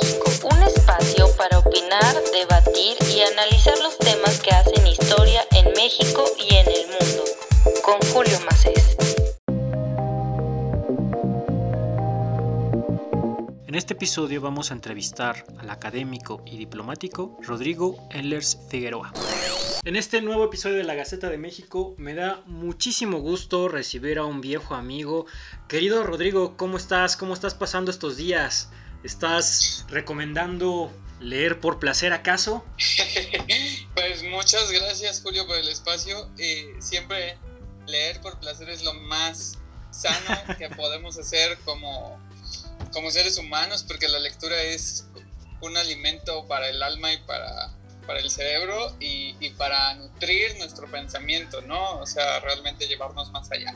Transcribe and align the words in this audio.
Un 0.00 0.62
espacio 0.62 1.28
para 1.36 1.58
opinar, 1.58 2.14
debatir 2.32 2.96
y 3.14 3.20
analizar 3.20 3.78
los 3.80 3.98
temas 3.98 4.40
que 4.40 4.50
hacen 4.50 4.86
historia 4.86 5.42
en 5.50 5.70
México 5.74 6.24
y 6.38 6.54
en 6.54 6.66
el 6.66 6.86
mundo. 6.86 7.24
Con 7.84 8.00
Julio 8.10 8.38
Macés. 8.46 8.96
En 13.66 13.74
este 13.74 13.92
episodio 13.92 14.40
vamos 14.40 14.70
a 14.70 14.74
entrevistar 14.74 15.44
al 15.58 15.68
académico 15.68 16.42
y 16.46 16.56
diplomático 16.56 17.38
Rodrigo 17.42 17.96
Ehlers 18.10 18.58
Figueroa. 18.70 19.12
En 19.84 19.96
este 19.96 20.22
nuevo 20.22 20.44
episodio 20.44 20.76
de 20.76 20.84
la 20.84 20.94
Gaceta 20.94 21.28
de 21.28 21.36
México 21.36 21.94
me 21.98 22.14
da 22.14 22.42
muchísimo 22.46 23.18
gusto 23.18 23.68
recibir 23.68 24.18
a 24.18 24.24
un 24.24 24.40
viejo 24.40 24.74
amigo. 24.74 25.26
Querido 25.68 26.02
Rodrigo, 26.02 26.56
¿cómo 26.56 26.78
estás? 26.78 27.16
¿Cómo 27.18 27.34
estás 27.34 27.54
pasando 27.54 27.90
estos 27.90 28.16
días? 28.16 28.70
¿Estás 29.02 29.84
recomendando 29.88 30.92
leer 31.20 31.60
por 31.60 31.78
placer 31.78 32.12
acaso? 32.12 32.64
pues 33.94 34.22
muchas 34.24 34.70
gracias 34.70 35.20
Julio 35.22 35.46
por 35.46 35.56
el 35.56 35.68
espacio. 35.68 36.30
Eh, 36.38 36.74
siempre 36.80 37.36
leer 37.86 38.20
por 38.20 38.38
placer 38.38 38.68
es 38.70 38.82
lo 38.82 38.94
más 38.94 39.58
sano 39.90 40.56
que 40.58 40.68
podemos 40.76 41.18
hacer 41.18 41.58
como, 41.64 42.18
como 42.92 43.10
seres 43.10 43.38
humanos 43.38 43.84
porque 43.86 44.08
la 44.08 44.18
lectura 44.18 44.60
es 44.62 45.06
un 45.60 45.76
alimento 45.76 46.46
para 46.46 46.68
el 46.68 46.82
alma 46.82 47.12
y 47.12 47.18
para 47.18 47.72
para 48.06 48.18
el 48.18 48.30
cerebro 48.30 48.94
y, 49.00 49.50
para 49.50 49.94
nutrir 49.94 50.56
nuestro 50.58 50.90
pensamiento, 50.90 51.60
¿no? 51.62 51.98
O 52.00 52.06
sea, 52.06 52.40
realmente 52.40 52.86
llevarnos 52.86 53.30
más 53.30 53.50
allá. 53.52 53.74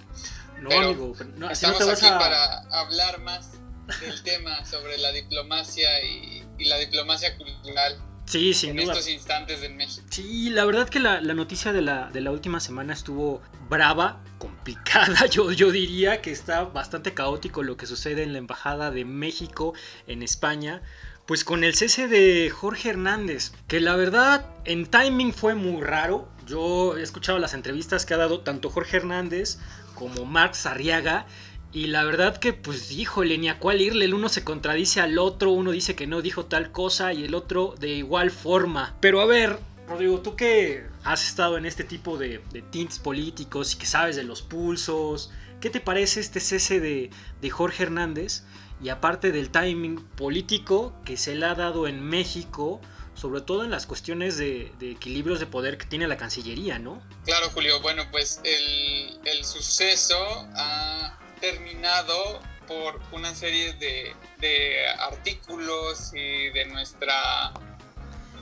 No, 0.61 0.71
amigo, 0.71 1.15
no, 1.37 1.51
estamos 1.51 1.87
aquí 1.88 2.07
para 2.07 2.61
hablar 2.71 3.21
más 3.21 3.52
del 4.01 4.23
tema 4.23 4.65
sobre 4.65 4.99
la 4.99 5.13
diplomacia 5.13 6.03
y, 6.05 6.43
la 6.59 6.79
diplomacia 6.79 7.37
cultural. 7.37 7.99
Sí, 8.25 8.55
sin 8.55 8.71
en 8.71 8.80
estos 8.80 9.09
instantes 9.09 9.63
en 9.63 9.77
México. 9.77 10.07
Sí, 10.10 10.51
la 10.51 10.65
verdad 10.65 10.88
que 10.88 10.99
la, 10.99 11.21
noticia 11.21 11.73
de 11.73 11.83
la, 11.83 12.10
de 12.10 12.21
la, 12.21 12.33
última 12.33 12.59
semana 12.59 12.93
estuvo 12.93 13.41
brava, 13.69 14.21
complicada. 14.38 15.27
Yo, 15.30 15.52
yo 15.52 15.71
diría 15.71 16.21
que 16.23 16.33
está 16.33 16.65
bastante 16.65 17.15
caótico 17.15 17.63
lo 17.63 17.77
que 17.77 17.87
sucede 17.87 18.25
en 18.25 18.33
la 18.33 18.38
Embajada 18.38 18.91
de 18.91 19.05
México 19.05 19.75
en 20.07 20.23
España 20.23 20.82
pues 21.27 21.43
con 21.43 21.65
el 21.65 21.75
cese 21.75 22.07
de 22.07 22.51
Jorge 22.51 22.91
Hernández, 22.91 23.53
que 23.66 23.80
la 23.80 23.97
verdad 23.97 24.47
en 24.65 24.87
timing 24.87 25.32
fue 25.32 25.57
muy 25.57 25.82
raro. 25.82 26.29
Yo 26.47 26.97
he 26.97 27.03
escuchado 27.03 27.38
las 27.41 27.53
entrevistas 27.53 28.07
que 28.07 28.15
ha 28.15 28.16
dado 28.16 28.41
tanto 28.41 28.71
Jorge 28.71 28.99
Hernández 28.99 29.59
como 29.97 30.25
Marx 30.25 30.66
Arriaga. 30.66 31.27
Y 31.73 31.89
la 31.89 32.05
verdad 32.05 32.39
que, 32.39 32.53
pues, 32.53 32.91
híjole, 32.91 33.37
ni 33.39 33.49
a 33.49 33.59
cuál 33.59 33.81
irle. 33.81 34.07
El 34.07 34.15
uno 34.15 34.29
se 34.29 34.45
contradice 34.45 35.01
al 35.01 35.19
otro, 35.19 35.51
uno 35.51 35.73
dice 35.73 35.95
que 35.95 36.07
no 36.07 36.23
dijo 36.23 36.47
tal 36.47 36.73
cosa 36.73 37.13
y 37.13 37.25
el 37.25 37.35
otro 37.35 37.75
de 37.79 37.91
igual 37.91 38.31
forma. 38.31 38.97
Pero 39.01 39.21
a 39.21 39.27
ver, 39.27 39.59
Rodrigo, 39.89 40.21
tú 40.21 40.37
que 40.37 40.87
has 41.05 41.27
estado 41.29 41.59
en 41.59 41.67
este 41.67 41.85
tipo 41.85 42.17
de, 42.19 42.41
de 42.53 42.63
tints 42.63 42.99
políticos 42.99 43.75
y 43.75 43.79
que 43.79 43.87
sabes 43.87 44.17
de 44.17 44.25
los 44.25 44.43
pulsos, 44.43 45.31
¿qué 45.61 45.71
te 45.71 45.81
parece 45.81 46.21
este 46.21 46.41
cese 46.41 46.81
de, 46.81 47.11
Jorge 47.51 47.85
Hernández? 47.85 48.45
y 48.79 48.91
aparte 48.91 49.33
del 49.33 49.49
timing 49.49 50.05
político 50.17 50.93
que 51.03 51.17
se 51.17 51.35
le 51.35 51.47
ha 51.47 51.55
dado 51.55 51.89
en 51.89 52.03
México, 52.03 52.79
sobre 53.15 53.41
todo 53.41 53.65
en 53.65 53.71
las 53.71 53.87
cuestiones 53.87 54.37
de, 54.37 54.71
equilibrios 54.83 55.41
de 55.41 55.47
poder 55.47 55.79
que 55.79 55.87
tiene 55.87 56.07
la 56.07 56.19
Cancillería, 56.19 56.79
¿no? 56.79 57.03
Claro, 57.25 57.49
Julio. 57.55 57.81
Bueno, 57.81 58.03
pues 58.11 58.43
el, 58.45 59.19
el 59.25 59.45
suceso 59.47 60.15
ha 60.57 61.19
terminado 61.40 62.40
por 62.66 63.01
una 63.12 63.34
serie 63.34 63.74
de, 63.74 64.15
de, 64.38 64.88
artículos 64.98 66.12
y 66.15 66.50
de 66.50 66.66
nuestra 66.66 67.53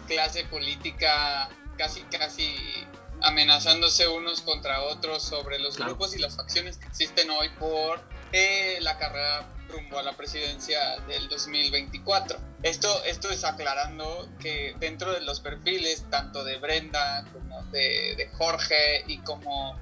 clase 0.07 0.45
política 0.45 1.49
casi, 1.77 2.03
casi 2.03 2.55
amenazándose 3.23 4.09
unos 4.09 4.41
contra 4.41 4.83
otros 4.83 5.23
sobre 5.23 5.59
los 5.59 5.79
grupos 5.79 6.15
y 6.15 6.19
las 6.19 6.37
facciones 6.37 6.79
que 6.79 6.87
existen 6.87 7.31
hoy 7.31 7.49
por 7.59 8.01
eh, 8.33 8.79
la 8.81 8.99
carrera 8.99 9.47
rumbo 9.69 9.99
a 9.99 10.03
la 10.03 10.13
presidencia 10.13 10.99
del 11.09 11.29
2024. 11.29 12.39
Esto, 12.63 13.05
esto 13.05 13.31
es 13.31 13.45
aclarando 13.45 14.29
que 14.41 14.75
dentro 14.79 15.13
de 15.13 15.21
los 15.23 15.41
perfiles, 15.41 16.05
tanto 16.11 16.45
de 16.45 16.57
Brenda 16.59 17.25
como 17.33 17.63
de, 17.65 18.31
Jorge 18.35 19.05
y 19.07 19.19
como 19.19 19.79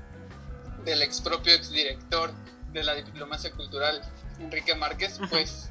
del 0.84 1.02
ex 1.02 1.20
propio 1.20 1.54
exdirector 1.54 2.32
de 2.72 2.84
la 2.84 2.94
diplomacia 2.94 3.50
cultural, 3.52 4.02
Enrique 4.38 4.74
Márquez, 4.74 5.20
pues 5.30 5.70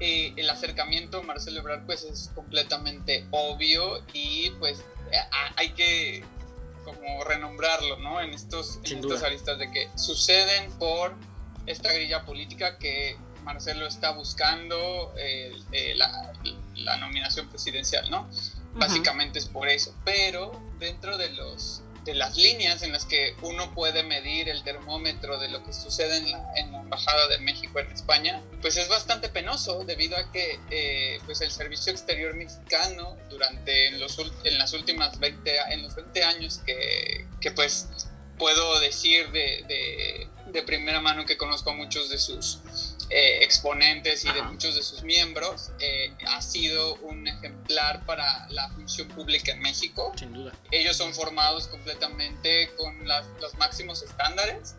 eh, 0.00 0.32
el 0.36 0.48
acercamiento 0.50 1.22
Marcelo 1.22 1.60
Ebrard 1.60 1.86
pues 1.86 2.04
es 2.04 2.30
completamente 2.34 3.26
obvio 3.30 4.04
y 4.12 4.50
pues 4.58 4.84
hay 5.56 5.70
que 5.70 6.24
como 6.84 7.22
renombrarlo, 7.24 7.98
¿no? 7.98 8.20
En 8.20 8.30
estos, 8.30 8.80
en 8.84 8.98
estos 8.98 9.22
aristas 9.22 9.58
de 9.58 9.70
que 9.70 9.88
suceden 9.96 10.70
por 10.78 11.14
esta 11.66 11.92
grilla 11.92 12.24
política 12.24 12.78
que 12.78 13.16
Marcelo 13.44 13.86
está 13.86 14.12
buscando 14.12 15.12
eh, 15.16 15.52
eh, 15.72 15.94
la, 15.94 16.96
nominación 16.98 17.48
presidencial, 17.48 18.10
¿no? 18.10 18.28
Básicamente 18.74 19.38
es 19.38 19.46
por 19.46 19.68
eso. 19.68 19.94
Pero 20.04 20.60
dentro 20.78 21.16
de 21.16 21.30
los 21.30 21.82
de 22.04 22.14
las 22.14 22.36
líneas 22.36 22.82
en 22.82 22.92
las 22.92 23.04
que 23.04 23.36
uno 23.42 23.72
puede 23.74 24.02
medir 24.02 24.48
el 24.48 24.64
termómetro 24.64 25.38
de 25.38 25.48
lo 25.48 25.62
que 25.64 25.72
sucede 25.72 26.16
en 26.16 26.32
la, 26.32 26.52
Embajada 26.82 27.28
de 27.28 27.38
México 27.38 27.78
en 27.78 27.90
España, 27.90 28.42
pues 28.60 28.76
es 28.76 28.86
bastante 28.86 29.30
penoso 29.30 29.82
debido 29.84 30.14
a 30.14 30.30
que 30.30 30.60
eh, 30.70 31.18
pues 31.24 31.40
el 31.40 31.50
Servicio 31.50 31.90
Exterior 31.90 32.34
Mexicano 32.34 33.16
durante 33.30 33.86
en, 33.86 33.98
los, 33.98 34.18
en 34.44 34.58
las 34.58 34.74
últimas 34.74 35.18
20, 35.18 35.56
en 35.70 35.82
los 35.82 35.94
20 35.94 36.22
años 36.22 36.60
que, 36.66 37.26
que 37.40 37.50
pues 37.52 37.88
puedo 38.38 38.80
decir 38.80 39.30
de, 39.30 40.28
de, 40.52 40.62
primera 40.64 41.00
mano 41.00 41.24
que 41.24 41.36
conozco 41.36 41.70
a 41.70 41.74
muchos 41.74 42.08
de 42.08 42.18
sus 42.18 42.91
eh, 43.14 43.44
exponentes 43.44 44.24
y 44.24 44.32
de 44.32 44.42
muchos 44.42 44.74
de 44.74 44.82
sus 44.82 45.02
miembros, 45.02 45.70
eh, 45.80 46.14
ha 46.26 46.40
sido 46.40 46.94
un 46.96 47.28
ejemplar 47.28 48.06
para 48.06 48.48
la 48.48 48.70
función 48.70 49.08
pública 49.08 49.52
en 49.52 49.60
México. 49.60 50.12
Sin 50.16 50.32
duda. 50.32 50.52
Ellos 50.70 50.96
son 50.96 51.12
formados 51.12 51.68
completamente 51.68 52.70
con 52.78 53.06
los 53.06 53.54
máximos 53.58 54.02
estándares 54.02 54.76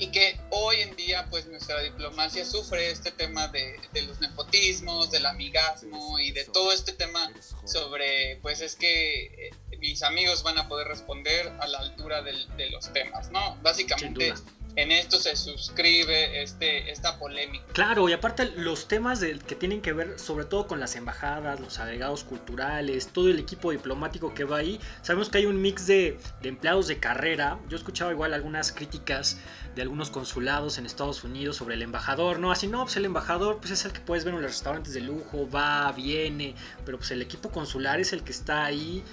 y 0.00 0.08
que 0.08 0.38
hoy 0.50 0.76
en 0.80 0.96
día 0.96 1.26
pues 1.30 1.46
nuestra 1.46 1.80
diplomacia 1.80 2.44
sufre 2.44 2.90
este 2.90 3.12
tema 3.12 3.48
de, 3.48 3.78
de, 3.92 4.02
los 4.02 4.20
nepotismos, 4.20 5.10
del 5.10 5.26
amigasmo 5.26 6.18
y 6.18 6.32
de 6.32 6.44
todo 6.46 6.72
este 6.72 6.92
tema 6.92 7.30
sobre 7.64 8.38
pues 8.42 8.62
es 8.62 8.76
que 8.76 9.24
eh, 9.24 9.50
mis 9.78 10.02
amigos 10.02 10.42
van 10.42 10.58
a 10.58 10.68
poder 10.68 10.88
responder 10.88 11.52
a 11.60 11.66
la 11.66 11.78
altura 11.78 12.22
del, 12.22 12.46
de 12.56 12.70
los 12.70 12.92
temas, 12.92 13.30
¿no? 13.30 13.56
Básicamente 13.62 14.34
en 14.76 14.92
esto 14.92 15.18
se 15.18 15.36
suscribe 15.36 16.42
este, 16.42 16.90
esta 16.90 17.18
polémica. 17.18 17.64
Claro, 17.72 18.08
y 18.08 18.12
aparte 18.12 18.50
los 18.56 18.88
temas 18.88 19.20
que 19.20 19.54
tienen 19.54 19.80
que 19.80 19.92
ver 19.92 20.18
sobre 20.18 20.44
todo 20.44 20.66
con 20.66 20.80
las 20.80 20.96
embajadas, 20.96 21.60
los 21.60 21.78
agregados 21.78 22.24
culturales, 22.24 23.08
todo 23.08 23.28
el 23.28 23.38
equipo 23.38 23.70
diplomático 23.72 24.34
que 24.34 24.44
va 24.44 24.58
ahí, 24.58 24.80
sabemos 25.02 25.28
que 25.28 25.38
hay 25.38 25.46
un 25.46 25.60
mix 25.60 25.86
de, 25.86 26.18
empleados 26.42 26.86
de 26.86 26.98
carrera, 26.98 27.58
yo 27.68 27.76
he 27.76 27.78
escuchado 27.78 28.10
igual 28.10 28.34
algunas 28.34 28.72
críticas 28.72 29.38
de 29.74 29.82
algunos 29.82 30.10
consulados 30.10 30.78
en 30.78 30.86
Estados 30.86 31.24
Unidos 31.24 31.56
sobre 31.56 31.74
el 31.74 31.82
embajador, 31.82 32.38
no, 32.38 32.50
así 32.50 32.66
no, 32.66 32.84
pues 32.84 32.96
el 32.96 33.04
embajador 33.04 33.58
pues 33.58 33.70
es 33.70 33.84
el 33.84 33.92
que 33.92 34.00
puedes 34.00 34.24
ver 34.24 34.34
en 34.34 34.42
los 34.42 34.50
restaurantes 34.50 34.94
de 34.94 35.00
lujo, 35.00 35.48
va, 35.50 35.92
viene, 35.92 36.54
pero 36.84 36.98
pues 36.98 37.10
el 37.10 37.22
equipo 37.22 37.50
consular 37.50 38.00
es 38.00 38.12
el 38.12 38.22
que 38.22 38.32
está 38.32 38.64
ahí 38.64 39.04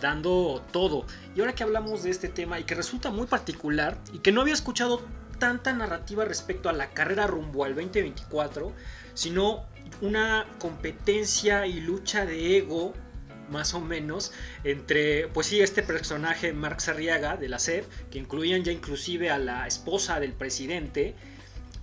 dando 0.00 0.64
todo. 0.72 1.06
Y 1.34 1.40
ahora 1.40 1.54
que 1.54 1.62
hablamos 1.62 2.02
de 2.02 2.10
este 2.10 2.28
tema 2.28 2.58
y 2.60 2.64
que 2.64 2.74
resulta 2.74 3.10
muy 3.10 3.26
particular 3.26 3.98
y 4.12 4.18
que 4.18 4.32
no 4.32 4.40
había 4.40 4.54
escuchado 4.54 5.02
tanta 5.38 5.72
narrativa 5.72 6.24
respecto 6.24 6.68
a 6.68 6.72
la 6.72 6.90
carrera 6.90 7.26
rumbo 7.26 7.64
al 7.64 7.74
2024, 7.74 8.72
sino 9.14 9.64
una 10.00 10.46
competencia 10.58 11.66
y 11.66 11.80
lucha 11.80 12.24
de 12.24 12.58
ego 12.58 12.94
más 13.50 13.74
o 13.74 13.80
menos 13.80 14.32
entre 14.64 15.28
pues 15.28 15.46
sí 15.46 15.60
este 15.60 15.82
personaje 15.84 16.52
Marx 16.52 16.88
Arriaga 16.88 17.36
de 17.36 17.48
la 17.48 17.60
SED 17.60 17.84
que 18.10 18.18
incluían 18.18 18.64
ya 18.64 18.72
inclusive 18.72 19.30
a 19.30 19.38
la 19.38 19.68
esposa 19.68 20.18
del 20.18 20.32
presidente 20.32 21.14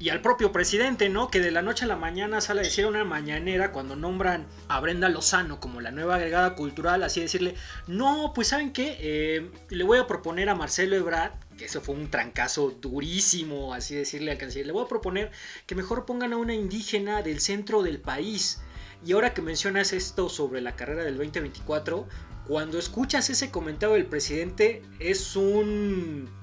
y 0.03 0.09
al 0.09 0.19
propio 0.19 0.51
presidente, 0.51 1.07
¿no? 1.07 1.29
Que 1.29 1.39
de 1.39 1.50
la 1.50 1.61
noche 1.61 1.85
a 1.85 1.88
la 1.88 1.95
mañana 1.95 2.41
sale 2.41 2.59
a 2.59 2.63
decir 2.65 2.85
una 2.85 3.05
mañanera 3.05 3.71
cuando 3.71 3.95
nombran 3.95 4.45
a 4.67 4.81
Brenda 4.81 5.07
Lozano 5.07 5.61
como 5.61 5.79
la 5.79 5.91
nueva 5.91 6.15
agregada 6.15 6.55
cultural, 6.55 7.03
así 7.03 7.21
decirle, 7.21 7.55
no, 7.88 8.33
pues 8.35 8.50
saben 8.50 8.73
qué, 8.73 8.97
eh, 9.00 9.50
le 9.69 9.83
voy 9.85 10.00
a 10.00 10.05
proponer 10.05 10.50
a 10.50 10.55
Marcelo 10.55 10.97
Ebrard, 10.97 11.31
que 11.57 11.63
eso 11.63 11.79
fue 11.79 11.95
un 11.95 12.11
trancazo 12.11 12.71
durísimo, 12.71 13.73
así 13.73 13.95
decirle 13.95 14.31
al 14.31 14.38
canciller, 14.38 14.67
le 14.67 14.73
voy 14.73 14.83
a 14.83 14.89
proponer 14.89 15.31
que 15.67 15.73
mejor 15.73 16.05
pongan 16.05 16.33
a 16.33 16.38
una 16.38 16.53
indígena 16.53 17.21
del 17.21 17.39
centro 17.39 17.81
del 17.81 18.01
país. 18.01 18.59
Y 19.05 19.13
ahora 19.13 19.33
que 19.33 19.41
mencionas 19.41 19.94
esto 19.94 20.27
sobre 20.27 20.59
la 20.59 20.75
carrera 20.75 21.05
del 21.05 21.15
2024, 21.15 22.09
cuando 22.45 22.77
escuchas 22.77 23.29
ese 23.29 23.51
comentario 23.51 23.95
del 23.95 24.07
presidente 24.07 24.81
es 25.00 25.38
un 25.38 26.43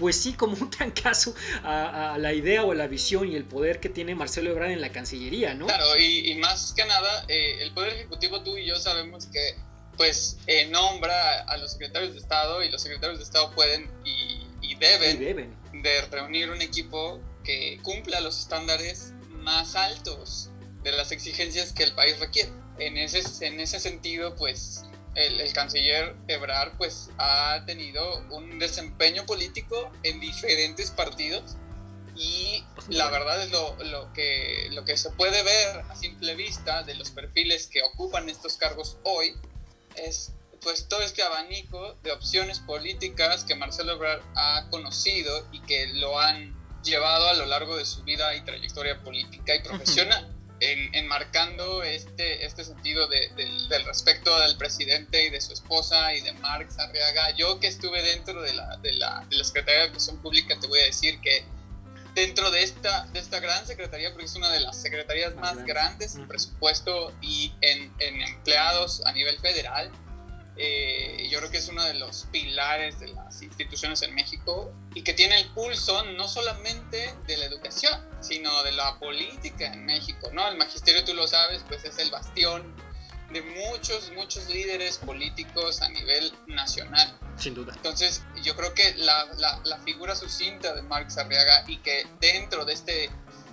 pues 0.00 0.16
sí, 0.16 0.32
como 0.32 0.56
un 0.56 0.70
trancazo 0.70 1.34
a, 1.62 2.14
a, 2.14 2.18
la 2.18 2.32
idea 2.32 2.64
o 2.64 2.72
a 2.72 2.74
la 2.74 2.86
visión 2.86 3.30
y 3.30 3.36
el 3.36 3.44
poder 3.44 3.80
que 3.80 3.90
tiene 3.90 4.14
Marcelo 4.14 4.50
Ebrard 4.50 4.70
en 4.70 4.80
la 4.80 4.90
Cancillería, 4.90 5.52
¿no? 5.52 5.66
Claro, 5.66 5.94
y, 5.98 6.34
más 6.36 6.72
que 6.72 6.86
nada, 6.86 7.26
eh, 7.28 7.58
el 7.60 7.72
Poder 7.72 7.92
Ejecutivo, 7.92 8.42
tú 8.42 8.56
y 8.56 8.64
yo 8.64 8.76
sabemos 8.76 9.26
que 9.26 9.56
pues 9.98 10.38
eh, 10.46 10.66
nombra 10.68 11.42
a 11.42 11.58
los 11.58 11.72
secretarios 11.72 12.14
de 12.14 12.18
Estado 12.18 12.64
y 12.64 12.70
los 12.70 12.80
secretarios 12.80 13.18
de 13.18 13.24
Estado 13.24 13.50
pueden 13.54 13.90
y, 14.02 14.74
deben, 14.76 15.18
deben, 15.18 15.54
de 15.74 16.00
reunir 16.10 16.48
un 16.48 16.62
equipo 16.62 17.20
que 17.44 17.78
cumpla 17.82 18.22
los 18.22 18.38
estándares 18.38 19.12
más 19.28 19.74
altos 19.74 20.48
de 20.82 20.92
las 20.92 21.12
exigencias 21.12 21.74
que 21.74 21.82
el 21.82 21.92
país 21.92 22.18
requiere. 22.18 22.50
En 22.78 22.96
ese, 22.96 23.46
en 23.46 23.60
ese 23.60 23.78
sentido, 23.78 24.34
pues 24.36 24.84
el, 25.14 25.52
canciller 25.52 26.14
Ebrard 26.28 26.76
pues 26.76 27.10
ha 27.18 27.62
tenido 27.66 28.24
un 28.30 28.58
desempeño 28.58 29.26
político 29.26 29.90
en 30.02 30.20
diferentes 30.20 30.90
partidos 30.90 31.56
y 32.16 32.64
la 32.88 33.10
verdad 33.10 33.42
es 33.42 33.50
lo, 33.50 33.76
lo, 33.84 34.12
que, 34.12 34.68
lo 34.72 34.84
que 34.84 34.96
se 34.96 35.10
puede 35.10 35.42
ver 35.42 35.80
a 35.88 35.94
simple 35.96 36.34
vista 36.34 36.82
de 36.82 36.94
los 36.94 37.10
perfiles 37.10 37.66
que 37.66 37.82
ocupan 37.82 38.28
estos 38.28 38.56
cargos 38.56 38.98
hoy 39.04 39.34
es 39.96 40.32
pues 40.60 40.88
todo 40.88 41.00
este 41.00 41.22
abanico 41.22 41.94
de 42.02 42.12
opciones 42.12 42.60
políticas 42.60 43.44
que 43.44 43.54
Marcelo 43.54 43.92
Ebrard 43.92 44.22
ha 44.36 44.68
conocido 44.70 45.46
y 45.52 45.60
que 45.60 45.86
lo 45.94 46.20
han 46.20 46.54
llevado 46.82 47.28
a 47.28 47.34
lo 47.34 47.46
largo 47.46 47.76
de 47.76 47.86
su 47.86 48.02
vida 48.02 48.34
y 48.34 48.42
trayectoria 48.42 49.02
política 49.02 49.54
y 49.54 49.62
profesional 49.62 50.39
en, 50.60 50.94
enmarcando 50.94 51.82
este, 51.82 52.44
este 52.44 52.64
sentido 52.64 53.06
de, 53.08 53.28
del 53.36 53.84
respeto 53.84 54.38
del 54.40 54.56
presidente 54.56 55.26
y 55.26 55.30
de 55.30 55.40
su 55.40 55.52
esposa 55.52 56.14
y 56.14 56.20
de 56.20 56.32
Marx 56.34 56.78
Arriaga. 56.78 57.30
Yo 57.36 57.58
que 57.58 57.66
estuve 57.66 58.02
dentro 58.02 58.42
de 58.42 58.52
la, 58.54 58.76
de 58.78 58.92
la, 58.92 59.24
de 59.28 59.36
la 59.36 59.44
Secretaría 59.44 59.80
de 59.80 59.86
Educación 59.86 60.18
Pública, 60.18 60.56
te 60.60 60.66
voy 60.66 60.80
a 60.80 60.84
decir 60.84 61.20
que 61.20 61.44
dentro 62.14 62.50
de 62.50 62.62
esta, 62.62 63.06
de 63.06 63.20
esta 63.20 63.40
gran 63.40 63.66
secretaría, 63.66 64.10
porque 64.10 64.26
es 64.26 64.34
una 64.34 64.50
de 64.50 64.60
las 64.60 64.80
secretarías 64.80 65.34
más, 65.36 65.64
grandes 65.64 66.16
en 66.16 66.26
presupuesto 66.26 67.12
y 67.20 67.52
en, 67.60 67.92
en 67.98 68.20
empleados 68.22 69.04
a 69.06 69.12
nivel 69.12 69.38
federal, 69.38 69.90
eh, 70.56 71.28
yo 71.30 71.38
creo 71.38 71.50
que 71.50 71.58
es 71.58 71.68
uno 71.68 71.84
de 71.84 71.94
los 71.94 72.26
pilares 72.32 73.00
de 73.00 73.08
las 73.08 73.40
instituciones 73.42 74.02
en 74.02 74.14
México 74.14 74.72
y 74.94 75.02
que 75.02 75.14
tiene 75.14 75.40
el 75.40 75.48
pulso 75.50 76.04
no 76.04 76.28
solamente 76.28 77.14
de 77.26 77.36
la 77.36 77.46
educación, 77.46 78.00
sino 78.20 78.62
de 78.62 78.72
la 78.72 78.98
política 78.98 79.72
en 79.72 79.86
México, 79.86 80.30
¿no? 80.32 80.48
El 80.48 80.56
magisterio, 80.56 81.04
tú 81.04 81.14
lo 81.14 81.26
sabes, 81.26 81.64
pues 81.68 81.84
es 81.84 81.98
el 81.98 82.10
bastión 82.10 82.74
de 83.32 83.42
muchos, 83.42 84.10
muchos 84.16 84.48
líderes 84.48 84.98
políticos 84.98 85.80
a 85.82 85.88
nivel 85.88 86.32
nacional. 86.48 87.16
Sin 87.36 87.54
duda. 87.54 87.72
Entonces, 87.76 88.22
yo 88.42 88.56
creo 88.56 88.74
que 88.74 88.94
la, 88.96 89.26
la, 89.36 89.60
la 89.64 89.78
figura 89.78 90.16
sucinta 90.16 90.74
de 90.74 90.82
Marx 90.82 91.16
Arriaga 91.16 91.64
y 91.68 91.78
que 91.78 92.06
dentro 92.20 92.64
de 92.64 92.72
este 92.72 93.08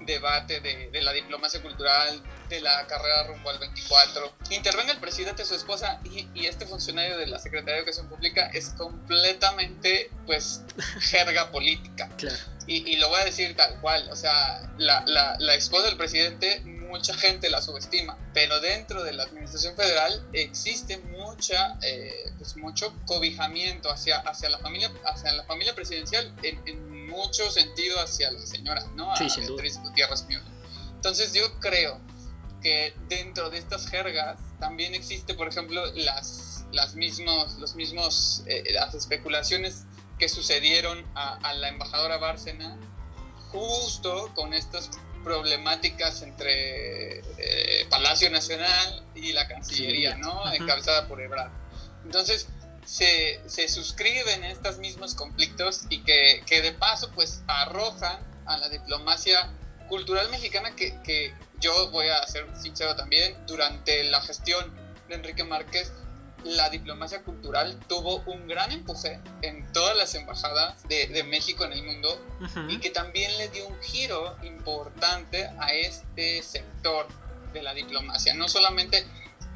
debate 0.05 0.59
de, 0.61 0.89
de, 0.89 1.01
la 1.01 1.11
diplomacia 1.13 1.61
cultural, 1.61 2.21
de 2.49 2.61
la 2.61 2.85
carrera 2.87 3.23
rumbo 3.23 3.49
al 3.49 3.59
24. 3.59 4.33
Intervenga 4.51 4.93
el 4.93 4.99
presidente, 4.99 5.45
su 5.45 5.55
esposa 5.55 5.99
y, 6.03 6.27
y, 6.33 6.45
este 6.45 6.65
funcionario 6.65 7.17
de 7.17 7.27
la 7.27 7.39
Secretaría 7.39 7.75
de 7.75 7.79
Educación 7.79 8.07
Pública 8.07 8.49
es 8.53 8.69
completamente, 8.69 10.09
pues, 10.25 10.63
jerga 11.01 11.51
política. 11.51 12.09
Claro. 12.17 12.37
Y, 12.67 12.89
y, 12.91 12.97
lo 12.97 13.09
voy 13.09 13.21
a 13.21 13.25
decir 13.25 13.55
tal 13.55 13.79
cual, 13.79 14.09
o 14.11 14.15
sea, 14.15 14.69
la, 14.77 15.03
la, 15.07 15.35
la 15.39 15.55
esposa 15.55 15.87
del 15.87 15.97
presidente 15.97 16.61
mucha 16.87 17.13
gente 17.13 17.49
la 17.49 17.61
subestima, 17.61 18.17
pero 18.33 18.59
dentro 18.59 19.03
de 19.03 19.13
la 19.13 19.23
administración 19.23 19.75
federal 19.75 20.25
existe 20.33 20.97
mucha, 20.97 21.77
eh, 21.81 22.31
pues 22.37 22.55
mucho 22.57 22.93
cobijamiento 23.05 23.91
hacia, 23.91 24.19
hacia, 24.19 24.49
la 24.49 24.57
familia, 24.59 24.91
hacia 25.05 25.33
la 25.33 25.43
familia 25.43 25.75
presidencial 25.75 26.33
en, 26.43 26.59
en 26.65 26.96
mucho 27.17 27.49
sentido 27.51 27.99
hacia 27.99 28.31
la 28.31 28.45
señora, 28.45 28.83
¿no? 28.95 29.15
Sí, 29.15 29.25
a 29.25 29.29
sin 29.29 29.45
duda. 29.47 29.63
Gutiérrez 29.83 30.23
Müller. 30.27 30.43
Entonces 30.95 31.33
yo 31.33 31.59
creo 31.59 31.99
que 32.61 32.93
dentro 33.09 33.49
de 33.49 33.57
estas 33.57 33.87
jergas 33.87 34.39
también 34.59 34.93
existe, 34.95 35.33
por 35.33 35.47
ejemplo, 35.47 35.85
las, 35.95 36.65
las 36.71 36.95
mismos, 36.95 37.55
los 37.59 37.75
mismos, 37.75 38.43
eh, 38.47 38.63
las 38.73 38.93
especulaciones 38.95 39.83
que 40.19 40.29
sucedieron 40.29 41.05
a, 41.15 41.35
a 41.37 41.53
la 41.53 41.67
embajadora 41.69 42.17
Bárcena 42.17 42.77
justo 43.51 44.31
con 44.35 44.53
estas 44.53 44.89
problemáticas 45.23 46.21
entre 46.21 47.19
eh, 47.19 47.85
Palacio 47.89 48.29
Nacional 48.29 49.05
y 49.15 49.33
la 49.33 49.47
Cancillería, 49.47 50.15
Sí. 50.15 50.21
¿no? 50.21 50.43
Ajá. 50.45 50.55
Encabezada 50.55 51.07
por 51.07 51.21
Ebrard. 51.21 51.51
Entonces, 52.05 52.47
se, 52.87 53.41
se 53.47 53.67
suscriben 53.67 54.45
estos 54.45 54.77
mismos 54.77 55.13
conflictos 55.13 55.83
y 55.89 56.03
que, 56.03 56.41
que 56.45 56.61
de 56.61 56.71
paso, 56.71 57.11
pues, 57.13 57.43
arrojan 57.45 58.17
a 58.45 58.57
la 58.57 58.69
diplomacia 58.69 59.51
cultural 59.89 60.29
mexicana 60.29 60.73
que, 60.75 60.97
que 61.03 61.33
yo 61.59 61.91
voy 61.91 62.07
a 62.07 62.25
ser 62.27 62.47
sincero 62.55 62.95
también, 62.95 63.35
durante 63.45 64.05
la 64.05 64.21
gestión 64.21 64.73
de 65.09 65.15
Enrique 65.15 65.43
Márquez, 65.43 65.91
la 66.45 66.69
diplomacia 66.69 67.23
cultural 67.23 67.77
tuvo 67.89 68.21
un 68.25 68.47
gran 68.47 68.71
empuje 68.71 69.19
en 69.41 69.69
todas 69.73 69.97
las 69.97 70.15
embajadas 70.15 70.81
de, 70.87 71.07
de 71.07 71.23
México 71.23 71.65
en 71.65 71.73
el 71.73 71.83
mundo 71.83 72.21
y 72.69 72.79
que 72.79 72.89
también 72.89 73.37
le 73.37 73.49
dio 73.49 73.67
un 73.67 73.81
giro 73.81 74.37
importante 74.43 75.49
a 75.59 75.73
este 75.73 76.41
sector 76.41 77.07
de 77.51 77.63
la 77.63 77.73
diplomacia. 77.73 78.33
No 78.33 78.47
solamente 78.47 79.05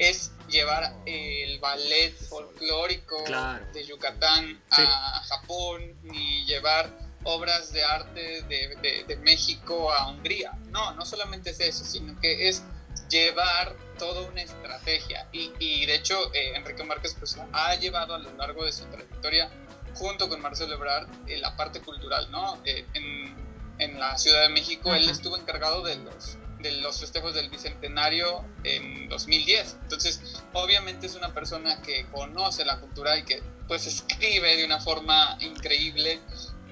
es 0.10 0.32
llevar 0.50 0.94
el 1.06 1.60
ballet 1.60 2.14
folclórico 2.28 3.24
Claro. 3.24 3.64
de 3.74 3.86
Yucatán 3.86 4.62
Sí. 4.72 4.82
a 4.86 5.22
Japón, 5.26 5.96
ni 6.04 6.46
llevar 6.46 6.90
obras 7.24 7.72
de 7.72 7.84
arte 7.84 8.42
de, 8.44 8.76
de- 8.82 9.04
de 9.08 9.16
México 9.18 9.92
a 9.94 10.10
Hungría. 10.10 10.54
No, 10.70 10.94
no 10.96 11.06
solamente 11.06 11.52
es 11.52 11.60
eso, 11.60 11.86
sino 11.86 12.20
que 12.20 12.50
es 12.50 12.64
llevar 13.10 13.76
toda 14.00 14.22
una 14.28 14.42
estrategia. 14.42 15.28
Y, 15.32 15.52
y 15.60 15.86
de 15.86 15.96
hecho, 15.96 16.34
eh, 16.34 16.54
Enrique 16.56 16.84
Márquez 16.84 17.16
pues, 17.20 17.38
ha 17.54 17.76
llevado 17.76 18.16
a 18.16 18.20
lo 18.20 18.32
largo 18.34 18.66
de 18.66 18.72
su 18.74 18.86
trayectoria, 18.86 19.52
junto 19.94 20.28
con 20.30 20.42
Marcelo 20.42 20.74
Ebrard, 20.76 21.08
eh, 21.28 21.38
la 21.38 21.56
parte 21.56 21.80
cultural, 21.82 22.32
¿no? 22.32 22.60
Eh, 22.66 22.86
en, 22.96 23.36
en 23.78 24.00
la 24.00 24.18
Ciudad 24.18 24.42
de 24.42 24.50
México, 24.50 24.96
él 24.96 25.08
estuvo 25.10 25.38
encargado 25.38 25.84
de 25.84 25.96
los, 25.98 26.38
de 26.62 26.72
los 26.74 27.00
festejos 27.00 27.34
del 27.34 27.50
Bicentenario 27.50 28.46
en 28.64 29.10
2010. 29.10 29.78
Entonces, 29.84 30.22
obviamente 30.54 31.08
es 31.08 31.16
una 31.16 31.34
persona 31.34 31.82
que 31.82 32.06
conoce 32.12 32.66
la 32.66 32.80
cultura 32.80 33.18
y 33.18 33.24
que 33.24 33.42
pues 33.68 33.88
escribe 33.88 34.58
de 34.58 34.66
una 34.66 34.80
forma 34.80 35.38
increíble, 35.40 36.20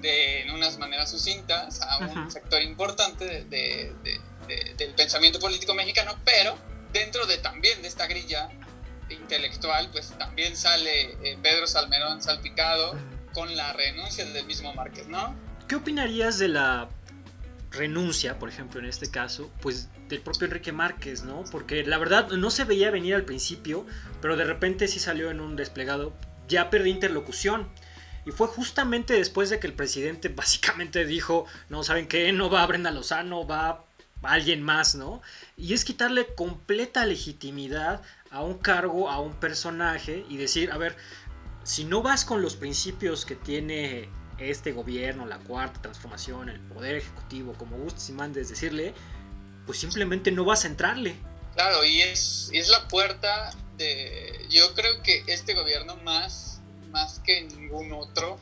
de, 0.02 0.42
en 0.44 0.52
unas 0.52 0.78
maneras 0.78 1.12
sucintas, 1.12 1.82
a 1.82 1.98
un 2.00 2.10
Ajá. 2.18 2.30
sector 2.30 2.62
importante 2.62 3.26
de- 3.26 3.44
de- 3.46 3.94
de- 4.04 4.22
de- 4.48 4.74
del 4.78 4.94
pensamiento 4.96 5.40
político 5.40 5.74
mexicano, 5.74 6.18
pero 6.26 6.58
dentro 6.94 7.26
de 7.26 7.38
también 7.38 7.82
de 7.82 7.88
esta 7.88 8.08
grilla 8.08 8.50
intelectual, 9.10 9.90
pues 9.92 10.10
también 10.18 10.56
sale 10.56 11.12
eh, 11.24 11.38
Pedro 11.42 11.68
Salmerón 11.68 12.22
salpicado 12.22 12.96
con 13.34 13.56
la 13.56 13.74
renuncia 13.74 14.26
del 14.26 14.46
mismo 14.46 14.74
Márquez, 14.74 15.08
¿no? 15.08 15.36
¿Qué 15.68 15.76
opinarías 15.76 16.40
de 16.40 16.48
la 16.48 16.90
renuncia, 17.72 18.40
por 18.40 18.50
ejemplo, 18.50 18.80
en 18.80 18.86
este 18.86 19.10
caso, 19.12 19.52
pues 19.62 19.90
del 20.08 20.22
propio 20.22 20.46
Enrique 20.46 20.72
Márquez, 20.72 21.24
¿no? 21.24 21.44
Porque 21.52 21.84
la 21.84 21.98
verdad 21.98 22.30
no 22.32 22.50
se 22.50 22.64
veía 22.64 22.92
venir 22.92 23.16
al 23.16 23.26
principio, 23.26 23.86
pero 24.22 24.36
de 24.36 24.44
repente 24.44 24.88
sí 24.88 25.00
salió 25.00 25.30
en 25.30 25.40
un 25.40 25.56
desplegado, 25.56 26.14
ya 26.48 26.70
perdí 26.70 26.90
interlocución. 26.90 27.70
Y 28.26 28.32
fue 28.32 28.48
justamente 28.48 29.14
después 29.14 29.50
de 29.50 29.60
que 29.60 29.68
el 29.68 29.74
presidente 29.74 30.30
básicamente 30.36 31.06
dijo, 31.06 31.46
no, 31.70 31.84
¿saben 31.84 32.08
qué? 32.08 32.32
No 32.34 32.50
va 32.50 32.64
a 32.64 32.68
Brenda 32.68 32.92
Lozano, 32.92 33.46
va 33.46 33.86
alguien 34.24 34.62
más, 34.62 34.96
¿no? 34.96 35.22
Y 35.56 35.74
es 35.74 35.86
quitarle 35.86 36.34
completa 36.36 37.06
legitimidad 37.06 38.02
a 38.32 38.42
un 38.42 38.58
cargo, 38.58 39.10
a 39.10 39.20
un 39.20 39.34
personaje 39.34 40.26
y 40.30 40.38
decir, 40.38 40.72
a 40.72 40.78
ver, 40.78 40.98
si 41.64 41.86
no 41.86 42.02
vas 42.02 42.26
con 42.26 42.42
los 42.42 42.56
principios 42.56 43.26
que 43.26 43.36
tiene 43.36 44.10
este 44.40 44.72
gobierno, 44.72 45.26
la 45.26 45.38
cuarta 45.40 45.82
transformación, 45.82 46.50
el 46.50 46.60
poder 46.60 46.96
ejecutivo, 46.96 47.54
como 47.54 47.78
gustes 47.78 48.10
y 48.10 48.14
mandes 48.14 48.50
decirle, 48.50 48.94
pues 49.66 49.80
simplemente 49.80 50.32
no 50.32 50.46
vas 50.46 50.66
a 50.66 50.68
entrarle. 50.68 51.16
Claro, 51.56 51.84
y 51.84 52.02
es, 52.02 52.50
es 52.54 52.70
la 52.70 52.88
puerta 52.88 53.52
de, 53.78 54.46
yo 54.50 54.74
creo 54.76 55.02
que 55.04 55.24
este 55.28 55.54
gobierno 55.54 55.98
más, 55.98 56.62
más 56.92 57.20
que 57.20 57.42
ningún 57.44 57.92
otro, 57.94 58.40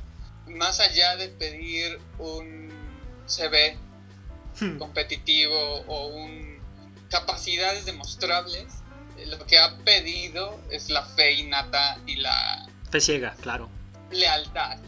más 0.47 0.79
allá 0.79 1.15
de 1.15 1.29
pedir 1.29 1.99
un 2.19 2.69
CV 3.25 3.77
competitivo 4.79 5.57
o 5.87 6.07
un 6.07 6.57
capacidades 7.09 7.85
demostrables, 7.85 8.65
eh, 9.17 9.25
lo 9.27 9.45
que 9.45 9.57
ha 9.57 9.77
pedido 9.79 10.59
es 10.71 10.89
la 10.89 11.03
fe 11.03 11.33
innata 11.33 11.97
y 12.05 12.17
la 12.17 12.67
Fe 12.91 13.01
ciega, 13.01 13.35
claro. 13.41 13.69
lealtad 14.11 14.79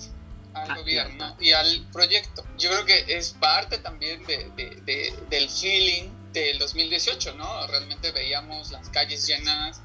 al 0.63 0.71
Ah, 0.71 0.75
gobierno 0.77 1.35
y 1.39 1.51
al 1.51 1.87
proyecto. 1.91 2.43
Yo 2.57 2.69
creo 2.69 2.85
que 2.85 3.17
es 3.17 3.31
parte 3.33 3.77
también 3.79 4.25
de, 4.25 4.49
de- 4.55 4.75
de- 4.85 5.13
del 5.29 5.49
feeling 5.49 6.09
del 6.33 6.59
2018, 6.59 7.33
¿no? 7.35 7.67
Realmente 7.67 8.11
veíamos 8.11 8.71
las 8.71 8.89
calles 8.89 9.25
llenas, 9.27 9.81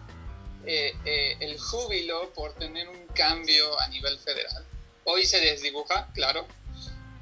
eh, 0.66 0.94
eh, 1.04 1.36
el 1.40 1.58
júbilo 1.58 2.32
por 2.34 2.52
tener 2.54 2.88
un 2.88 3.06
cambio 3.08 3.78
a 3.80 3.88
nivel 3.88 4.18
federal. 4.18 4.64
Hoy 5.04 5.24
se 5.26 5.40
desdibuja, 5.40 6.08
claro, 6.14 6.46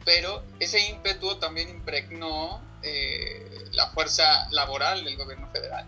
pero 0.04 0.44
ese 0.60 0.80
ímpetu 0.88 1.36
también 1.38 1.68
impregnó 1.68 2.60
eh, 2.82 3.64
la 3.72 3.88
fuerza 3.90 4.48
laboral 4.50 5.04
del 5.04 5.16
gobierno 5.16 5.48
federal 5.52 5.86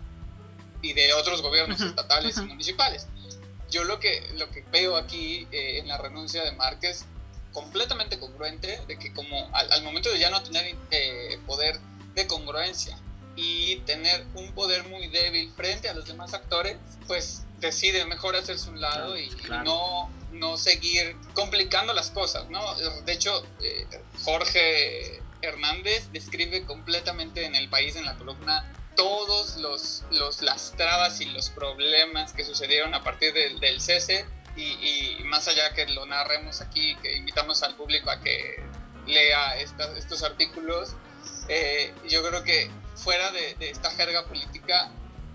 y 0.81 0.93
de 0.93 1.13
otros 1.13 1.41
gobiernos 1.41 1.81
estatales 1.81 2.37
y 2.37 2.41
municipales. 2.41 3.07
Yo 3.69 3.83
lo 3.83 3.99
que, 3.99 4.29
lo 4.35 4.49
que 4.51 4.61
veo 4.71 4.95
aquí 4.95 5.47
eh, 5.51 5.79
en 5.79 5.87
la 5.87 5.97
renuncia 5.97 6.43
de 6.43 6.51
Márquez 6.53 7.05
completamente 7.55 8.19
congruente 8.19 8.81
de 8.85 8.99
que 8.99 9.13
como 9.13 9.49
al, 9.55 9.81
momento 9.81 10.11
de 10.11 10.19
ya 10.19 10.29
no 10.29 10.43
tener 10.43 10.75
eh, 10.91 11.39
poder 11.47 11.79
de 12.13 12.27
congruencia 12.27 12.97
y 13.37 13.77
tener 13.85 14.25
un 14.35 14.51
poder 14.51 14.83
muy 14.89 15.07
débil 15.07 15.49
frente 15.55 15.87
a 15.89 15.93
los 15.93 16.05
demás 16.05 16.33
actores, 16.33 16.77
pues 17.07 17.43
decide 17.59 18.05
mejor 18.05 18.35
hacerse 18.35 18.69
un 18.69 18.81
lado 18.81 19.17
y, 19.17 19.29
no, 19.63 20.09
no 20.33 20.57
seguir 20.57 21.15
complicando 21.33 21.93
las 21.93 22.11
cosas, 22.11 22.49
¿no? 22.49 22.75
De 22.75 23.13
hecho, 23.13 23.45
eh, 23.61 23.87
Jorge 24.23 25.21
Hernández 25.41 26.09
describe 26.11 26.65
completamente 26.65 27.45
en 27.45 27.55
el 27.55 27.69
país, 27.69 27.95
en 27.95 28.05
la 28.05 28.15
columna, 28.17 28.69
todos 28.97 29.55
los, 29.57 30.03
los, 30.11 30.41
las 30.41 30.73
trabas 30.73 31.21
y 31.21 31.25
los 31.25 31.49
problemas 31.49 32.33
que 32.33 32.43
sucedieron 32.43 32.93
a 32.93 33.03
partir 33.03 33.33
del, 33.33 33.59
del 33.61 33.79
cese 33.79 34.25
y, 34.55 35.23
más 35.25 35.47
allá 35.47 35.73
que 35.73 35.85
lo 35.87 36.05
narremos 36.05 36.61
aquí, 36.61 36.95
que 37.01 37.15
invitamos 37.15 37.61
al 37.63 37.75
público 37.75 38.09
a 38.09 38.21
que 38.21 38.63
lea 39.05 39.57
estos 39.57 40.23
artículos, 40.23 40.95
eh, 41.47 41.93
yo 42.07 42.23
creo 42.27 42.43
que 42.43 42.69
fuera 42.95 43.31
de, 43.31 43.55
esta 43.59 43.91
jerga 43.91 44.25
política, 44.25 44.91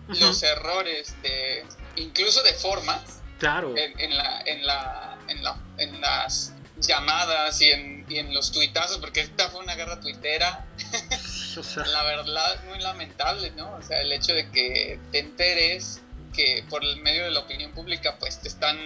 los 0.08 0.42
errores 0.42 1.14
de 1.22 1.64
incluso 1.94 2.42
de 2.42 2.52
formas 2.54 3.22
claro. 3.38 3.74
en, 3.76 4.16
la, 4.16 4.40
en, 4.42 4.66
la, 4.66 5.18
en, 5.28 5.44
la, 5.44 5.56
en 5.78 6.00
las 6.00 6.52
llamadas 6.80 7.60
y 7.60 7.70
en, 7.70 8.06
y 8.08 8.18
en 8.18 8.34
los 8.34 8.50
tuitazos, 8.50 8.98
porque 8.98 9.20
esta 9.20 9.48
fue 9.50 9.60
una 9.60 9.76
guerra 9.76 10.00
tuitera, 10.00 10.66
la 11.86 12.02
verdad 12.02 12.64
muy 12.68 12.78
lamentable, 12.80 13.50
¿no? 13.52 13.72
O 13.76 13.82
sea, 13.82 14.00
el 14.00 14.10
hecho 14.12 14.34
de 14.34 14.50
que 14.50 14.98
te 15.12 15.20
enteres 15.20 16.00
que 16.32 16.64
por 16.68 16.84
el 16.84 16.96
medio 17.02 17.24
de 17.24 17.30
la 17.30 17.40
opinión 17.40 17.72
pública 17.72 18.16
pues 18.18 18.40
te 18.40 18.48
están 18.48 18.76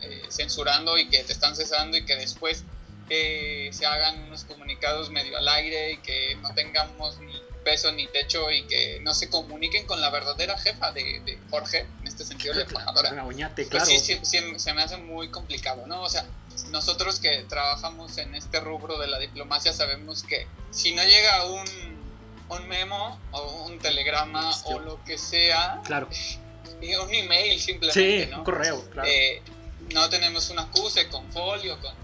eh, 0.00 0.22
censurando 0.28 0.98
y 0.98 1.08
que 1.08 1.22
te 1.24 1.32
están 1.32 1.56
cesando 1.56 1.96
y 1.96 2.04
que 2.04 2.16
después 2.16 2.64
eh, 3.08 3.70
se 3.72 3.86
hagan 3.86 4.22
unos 4.24 4.44
comunicados 4.44 5.10
medio 5.10 5.36
al 5.36 5.48
aire 5.48 5.92
y 5.92 5.96
que 5.98 6.36
no 6.36 6.54
tengamos 6.54 7.18
ni 7.20 7.34
peso 7.62 7.92
ni 7.92 8.06
techo 8.08 8.50
y 8.50 8.62
que 8.64 9.00
no 9.02 9.14
se 9.14 9.30
comuniquen 9.30 9.86
con 9.86 10.00
la 10.00 10.10
verdadera 10.10 10.58
jefa 10.58 10.92
de, 10.92 11.38
Jorge, 11.50 11.86
en 12.00 12.06
este 12.06 12.24
sentido, 12.24 12.54
de 12.54 12.62
embajadora. 12.62 13.10
Pues 13.70 13.88
sí, 13.88 13.98
sí, 14.22 14.40
se 14.56 14.74
me 14.74 14.82
hace 14.82 14.96
muy 14.96 15.28
complicado, 15.28 15.86
¿no? 15.86 16.02
O 16.02 16.08
sea, 16.08 16.26
nosotros 16.70 17.20
que 17.20 17.44
trabajamos 17.48 18.18
en 18.18 18.34
este 18.34 18.60
rubro 18.60 18.98
de 18.98 19.06
la 19.06 19.18
diplomacia 19.18 19.72
sabemos 19.72 20.22
que 20.22 20.46
si 20.70 20.92
no 20.92 21.04
llega 21.04 21.44
un, 21.46 21.64
un 22.48 22.68
memo 22.68 23.20
o 23.30 23.64
un 23.66 23.78
telegrama 23.78 24.52
o 24.64 24.78
lo 24.80 25.02
que 25.04 25.18
sea, 25.18 25.80
claro 25.84 26.08
un 26.82 27.14
email 27.14 27.60
simplemente. 27.60 28.24
Sí, 28.24 28.30
¿no? 28.30 28.38
un 28.38 28.44
correo, 28.44 28.88
claro. 28.90 29.08
Eh, 29.08 29.42
no 29.92 30.08
tenemos 30.08 30.50
un 30.50 30.58
acuse 30.58 31.08
con 31.08 31.30
folio, 31.32 31.78
con, 31.80 31.94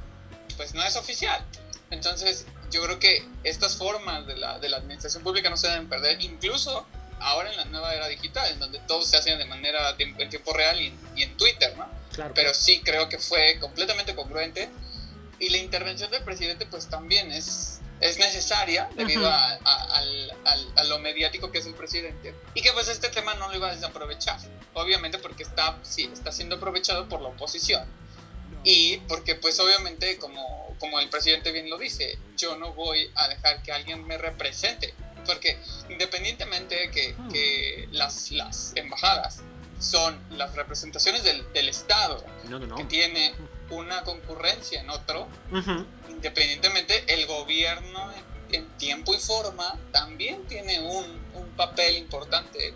pues 0.56 0.75
no 0.75 0.82
es 0.82 0.97
oficial. 0.97 1.44
Entonces, 1.90 2.47
yo 2.70 2.82
creo 2.82 2.99
que 2.99 3.25
estas 3.44 3.76
formas 3.76 4.26
de 4.26 4.37
la, 4.37 4.58
de 4.58 4.68
la 4.68 4.76
administración 4.78 5.23
pública 5.23 5.49
no 5.50 5.56
se 5.56 5.68
deben 5.68 5.88
perder, 5.88 6.23
incluso 6.23 6.87
ahora 7.20 7.50
en 7.50 7.56
la 7.56 7.64
nueva 7.66 7.94
era 7.94 8.08
digital, 8.08 8.50
en 8.52 8.58
donde 8.58 8.78
todo 8.80 9.02
se 9.02 9.16
hace 9.16 9.35
de 9.37 9.44
manera 9.47 9.94
en 9.99 10.30
tiempo 10.30 10.52
real 10.52 10.80
y, 10.80 11.23
en 11.23 11.37
Twitter, 11.37 11.76
¿no? 11.76 11.88
Claro, 12.12 12.32
Pero 12.35 12.54
sí 12.54 12.80
creo 12.85 13.08
que 13.08 13.18
fue 13.18 13.58
completamente 13.61 14.14
congruente 14.14 14.68
y 15.38 15.50
la 15.50 15.58
intervención 15.58 16.11
del 16.11 16.23
presidente 16.25 16.66
pues 16.66 16.88
también 16.88 17.30
es 17.32 17.80
es 18.00 18.19
necesaria 18.19 18.88
debido 18.95 19.28
a, 19.28 19.59
lo 20.87 20.99
mediático 21.00 21.50
que 21.50 21.59
es 21.59 21.67
el 21.67 21.75
presidente 21.75 22.35
y 22.55 22.62
que 22.62 22.73
pues 22.73 22.88
este 22.88 23.09
tema 23.09 23.35
no 23.35 23.49
lo 23.49 23.57
iba 23.57 23.69
a 23.69 23.75
desaprovechar 23.75 24.38
obviamente 24.75 25.19
porque 25.19 25.43
está 25.43 25.78
sí 25.83 26.09
está 26.12 26.33
siendo 26.33 26.57
aprovechado 26.57 27.09
por 27.09 27.21
la 27.21 27.28
oposición 27.28 27.85
y 28.64 28.99
porque 29.09 29.35
pues 29.35 29.59
obviamente 29.61 30.17
como 30.19 30.75
como 30.78 31.00
el 31.00 31.09
presidente 31.09 31.52
bien 31.52 31.69
lo 31.69 31.78
dice 31.78 32.19
yo 32.37 32.57
no 32.57 32.73
voy 32.73 33.11
a 33.17 33.28
dejar 33.28 33.62
que 33.62 33.73
alguien 33.73 34.07
me 34.07 34.17
represente 34.17 34.95
porque 35.26 35.59
independientemente 35.90 36.75
de 36.75 36.90
que, 36.90 37.17
que 37.31 37.88
las, 37.93 38.31
las 38.31 38.73
embajadas 38.76 39.43
son 39.78 40.19
las 40.31 40.55
representaciones 40.55 41.23
del, 41.23 41.52
del 41.52 41.69
Estado 41.69 42.25
que 42.76 42.85
tiene 42.85 43.35
una 43.70 44.02
concurrencia 44.02 44.80
en 44.80 44.90
otro, 44.90 45.28
independientemente, 46.08 47.04
el 47.12 47.26
gobierno 47.26 48.10
en, 48.50 48.66
tiempo 48.78 49.14
y 49.14 49.18
forma 49.18 49.75
también 49.92 50.46
tiene 50.46 50.80
un, 50.80 51.18
papel 51.56 51.96
importante 51.96 52.72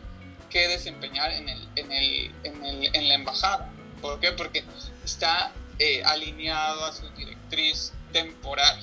que 0.51 0.67
desempeñar 0.67 1.31
en, 1.31 1.49
el, 1.49 1.69
en, 1.77 1.93
el, 1.93 2.35
en, 2.43 2.65
el, 2.65 2.97
en 2.97 3.09
la 3.09 3.15
embajada. 3.15 3.71
¿Por 4.01 4.19
qué? 4.19 4.33
Porque 4.33 4.65
está 5.05 5.53
eh, 5.79 6.03
alineado 6.05 6.85
a 6.85 6.93
su 6.93 7.09
directriz 7.11 7.93
temporal. 8.13 8.81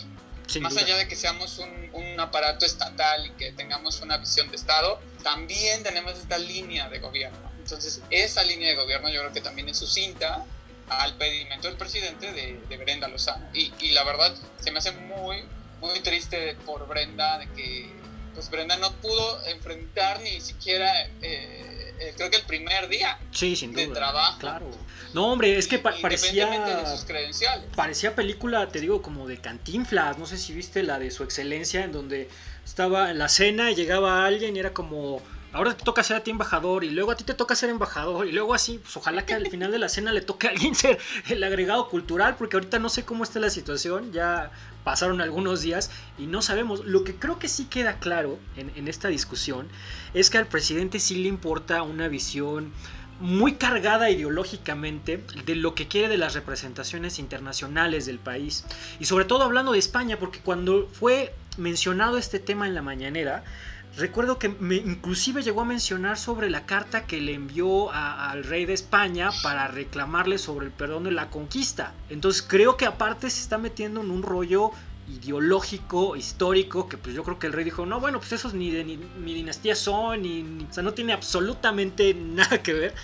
Más 0.61 0.77
allá 0.77 0.95
de 0.95 1.07
que 1.09 1.17
seamos 1.17 1.59
un, 1.59 1.89
un, 1.91 2.19
aparato 2.19 2.65
estatal 2.65 3.25
y 3.25 3.31
que 3.31 3.51
tengamos 3.51 3.99
una 3.99 4.17
visión 4.17 4.49
de 4.49 4.55
Estado, 4.55 5.01
también 5.21 5.83
tenemos 5.83 6.17
esta 6.17 6.37
línea 6.37 6.87
de 6.87 6.99
gobierno. 6.99 7.51
Entonces, 7.59 8.01
esa 8.09 8.41
línea 8.43 8.69
de 8.69 8.75
gobierno 8.75 9.09
yo 9.09 9.19
creo 9.19 9.33
que 9.33 9.41
también 9.41 9.67
es 9.67 9.77
sucinta 9.77 10.45
al 10.89 11.15
pedimento 11.15 11.67
del 11.67 11.77
presidente 11.77 12.31
de, 12.31 12.77
Brenda 12.77 13.07
Lozano. 13.07 13.47
Y, 13.53 13.71
y, 13.79 13.91
la 13.91 14.03
verdad 14.03 14.33
se 14.59 14.71
me 14.71 14.79
hace 14.79 14.91
muy, 14.91 15.43
muy 15.79 15.99
triste 16.01 16.55
por 16.65 16.87
Brenda 16.87 17.37
de 17.39 17.47
que 17.53 17.99
pues 18.33 18.49
Brenda 18.49 18.77
no 18.77 18.91
pudo 18.93 19.45
enfrentar 19.47 20.21
ni 20.21 20.39
siquiera, 20.39 20.89
eh, 21.21 21.93
eh, 21.99 22.13
creo 22.15 22.29
que 22.29 22.37
el 22.37 22.43
primer 22.43 22.87
día 22.87 23.17
sí, 23.31 23.55
sin 23.55 23.73
de 23.73 23.87
trabajo. 23.87 24.39
Claro. 24.39 24.71
No, 25.13 25.31
hombre, 25.31 25.57
es 25.57 25.67
que 25.67 25.79
parecía. 25.79 26.47
De 26.47 26.85
sus 26.89 27.05
credenciales. 27.05 27.65
Parecía 27.75 28.15
película, 28.15 28.69
te 28.69 28.79
digo, 28.79 29.01
como 29.01 29.27
de 29.27 29.37
Cantinflas. 29.37 30.17
No 30.17 30.25
sé 30.25 30.37
si 30.37 30.53
viste 30.53 30.83
la 30.83 30.99
de 30.99 31.11
su 31.11 31.23
excelencia, 31.23 31.83
en 31.83 31.91
donde 31.91 32.29
estaba 32.63 33.11
en 33.11 33.17
la 33.17 33.27
cena 33.27 33.71
y 33.71 33.75
llegaba 33.75 34.25
alguien 34.25 34.55
y 34.55 34.59
era 34.59 34.73
como 34.73 35.21
ahora 35.53 35.75
te 35.75 35.83
toca 35.83 36.03
ser 36.03 36.17
a 36.17 36.23
ti 36.23 36.31
embajador 36.31 36.83
y 36.83 36.91
luego 36.91 37.11
a 37.11 37.15
ti 37.15 37.23
te 37.23 37.33
toca 37.33 37.55
ser 37.55 37.69
embajador 37.69 38.27
y 38.27 38.31
luego 38.31 38.53
así, 38.53 38.77
pues 38.77 38.95
ojalá 38.97 39.25
que 39.25 39.33
al 39.33 39.47
final 39.47 39.71
de 39.71 39.79
la 39.79 39.89
cena 39.89 40.11
le 40.11 40.21
toque 40.21 40.47
a 40.47 40.51
alguien 40.51 40.75
ser 40.75 40.97
el 41.27 41.43
agregado 41.43 41.89
cultural 41.89 42.35
porque 42.37 42.57
ahorita 42.57 42.79
no 42.79 42.89
sé 42.89 43.05
cómo 43.05 43.23
está 43.23 43.39
la 43.39 43.49
situación, 43.49 44.11
ya 44.11 44.51
pasaron 44.83 45.21
algunos 45.21 45.61
días 45.61 45.91
y 46.17 46.27
no 46.27 46.41
sabemos. 46.41 46.85
Lo 46.85 47.03
que 47.03 47.15
creo 47.15 47.39
que 47.39 47.47
sí 47.47 47.65
queda 47.65 47.99
claro 47.99 48.39
en, 48.55 48.71
en 48.75 48.87
esta 48.87 49.07
discusión 49.07 49.67
es 50.13 50.29
que 50.29 50.37
al 50.37 50.47
presidente 50.47 50.99
sí 50.99 51.15
le 51.15 51.29
importa 51.29 51.83
una 51.83 52.07
visión 52.07 52.71
muy 53.19 53.55
cargada 53.55 54.09
ideológicamente 54.09 55.23
de 55.45 55.55
lo 55.55 55.75
que 55.75 55.87
quiere 55.87 56.07
de 56.07 56.17
las 56.17 56.35
representaciones 56.35 57.19
internacionales 57.19 58.05
del 58.05 58.19
país. 58.19 58.65
Y 58.99 59.05
sobre 59.05 59.25
todo 59.25 59.43
hablando 59.43 59.73
de 59.73 59.79
España, 59.79 60.17
porque 60.17 60.39
cuando 60.39 60.87
fue 60.87 61.33
mencionado 61.57 62.17
este 62.17 62.39
tema 62.39 62.65
en 62.65 62.75
la 62.75 62.81
mañanera, 62.81 63.43
Recuerdo 63.97 64.39
que 64.39 64.49
me, 64.49 64.75
inclusive 64.75 65.41
llegó 65.41 65.61
a 65.61 65.65
mencionar 65.65 66.17
sobre 66.17 66.49
la 66.49 66.65
carta 66.65 67.05
que 67.05 67.19
le 67.19 67.33
envió 67.33 67.91
al 67.91 68.43
rey 68.43 68.65
de 68.65 68.73
España 68.73 69.29
para 69.43 69.67
reclamarle 69.67 70.37
sobre 70.37 70.67
el 70.67 70.71
perdón 70.71 71.03
de 71.03 71.11
la 71.11 71.29
conquista. 71.29 71.93
Entonces 72.09 72.41
creo 72.41 72.77
que 72.77 72.85
aparte 72.85 73.29
se 73.29 73.41
está 73.41 73.57
metiendo 73.57 74.01
en 74.01 74.11
un 74.11 74.23
rollo 74.23 74.71
ideológico, 75.09 76.15
histórico, 76.15 76.87
que 76.87 76.97
pues 76.97 77.15
yo 77.15 77.23
creo 77.23 77.39
que 77.39 77.47
el 77.47 77.53
rey 77.53 77.65
dijo, 77.65 77.85
no, 77.85 77.99
bueno, 77.99 78.19
pues 78.19 78.31
esos 78.31 78.53
ni 78.53 78.69
de 78.71 78.83
mi 78.83 79.33
dinastía 79.33 79.75
son, 79.75 80.21
ni, 80.21 80.65
o 80.69 80.73
sea, 80.73 80.83
no 80.83 80.93
tiene 80.93 81.13
absolutamente 81.13 82.13
nada 82.13 82.61
que 82.61 82.73
ver. 82.73 82.95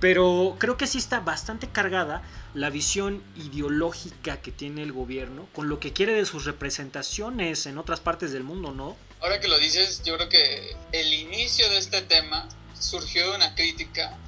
Pero 0.00 0.56
creo 0.58 0.76
que 0.76 0.86
sí 0.86 0.98
está 0.98 1.20
bastante 1.20 1.68
cargada 1.68 2.22
la 2.52 2.68
visión 2.68 3.22
ideológica 3.36 4.36
que 4.36 4.52
tiene 4.52 4.82
el 4.82 4.92
gobierno 4.92 5.46
con 5.54 5.68
lo 5.68 5.80
que 5.80 5.92
quiere 5.92 6.12
de 6.12 6.26
sus 6.26 6.44
representaciones 6.44 7.64
en 7.66 7.78
otras 7.78 8.00
partes 8.00 8.32
del 8.32 8.44
mundo, 8.44 8.72
¿no? 8.72 8.96
Ahora 9.24 9.40
que 9.40 9.48
lo 9.48 9.58
dices, 9.58 10.02
yo 10.04 10.16
creo 10.16 10.28
que 10.28 10.76
el 10.92 11.14
inicio 11.14 11.68
de 11.70 11.78
este 11.78 12.02
tema 12.02 12.46
surgió 12.78 13.30
de 13.30 13.36
una 13.36 13.54
crítica 13.54 14.18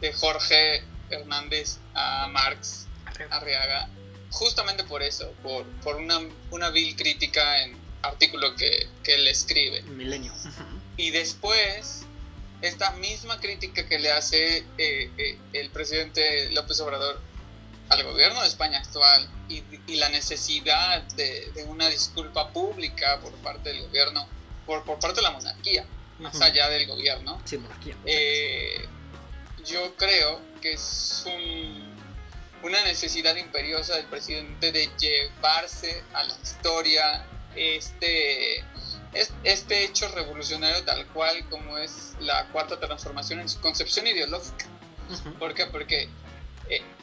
de 0.00 0.12
Jorge 0.12 0.82
Hernández 1.10 1.78
a 1.94 2.26
Marx 2.26 2.88
Arriaga, 3.30 3.88
justamente 4.30 4.82
por 4.82 5.04
eso, 5.04 5.30
por, 5.44 5.64
por 5.84 5.96
una, 5.96 6.18
una 6.50 6.70
vil 6.70 6.96
crítica 6.96 7.62
en 7.62 7.76
artículo 8.02 8.56
que, 8.56 8.88
que 9.04 9.14
él 9.14 9.28
escribe. 9.28 9.82
Milenio. 9.82 10.32
Y 10.96 11.12
después, 11.12 12.02
esta 12.62 12.90
misma 12.92 13.38
crítica 13.38 13.86
que 13.86 14.00
le 14.00 14.10
hace 14.10 14.64
eh, 14.76 15.10
eh, 15.18 15.38
el 15.52 15.70
presidente 15.70 16.50
López 16.50 16.80
Obrador 16.80 17.20
al 17.88 18.02
gobierno 18.04 18.42
de 18.42 18.48
España 18.48 18.78
actual 18.78 19.28
y, 19.48 19.62
la 19.96 20.08
necesidad 20.08 21.02
de, 21.14 21.64
una 21.68 21.88
disculpa 21.88 22.50
pública 22.50 23.20
por 23.20 23.32
parte 23.36 23.70
del 23.70 23.82
gobierno, 23.82 24.26
por, 24.66 24.84
por 24.84 24.98
parte 24.98 25.16
de 25.16 25.22
la 25.22 25.30
monarquía, 25.30 25.86
más 26.18 26.40
allá 26.40 26.68
del 26.68 26.86
gobierno. 26.86 27.40
Sí, 27.44 27.58
monarquía. 27.58 27.96
Eh, 28.04 28.86
yo 29.64 29.94
creo 29.96 30.40
que 30.60 30.72
es 30.72 31.24
una 32.62 32.82
necesidad 32.84 33.36
imperiosa 33.36 33.96
del 33.96 34.06
presidente 34.06 34.72
de 34.72 34.90
llevarse 34.98 36.02
a 36.12 36.24
la 36.24 36.34
historia 36.42 37.26
este, 37.54 38.64
este 39.44 39.84
hecho 39.84 40.08
revolucionario 40.08 40.84
tal 40.84 41.06
cual 41.08 41.48
como 41.48 41.78
es 41.78 42.14
la 42.20 42.46
cuarta 42.48 42.78
transformación 42.78 43.40
en 43.40 43.48
su 43.48 43.60
concepción 43.60 44.06
ideológica. 44.06 44.66
¿Por 45.38 45.54
qué? 45.54 45.66
Porque 45.66 46.08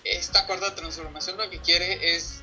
esta 0.03 0.45
cuarta 0.45 0.75
transformación 0.75 1.37
lo 1.37 1.49
que 1.49 1.59
quiere 1.59 2.15
es 2.15 2.41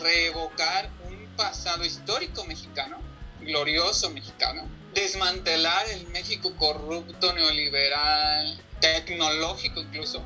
reevocar 0.00 0.90
un 1.04 1.26
pasado 1.36 1.84
histórico 1.84 2.44
mexicano, 2.44 2.98
glorioso 3.40 4.10
mexicano, 4.10 4.68
desmantelar 4.94 5.88
el 5.90 6.06
México 6.08 6.54
corrupto, 6.56 7.32
neoliberal, 7.32 8.60
tecnológico 8.80 9.80
incluso, 9.80 10.22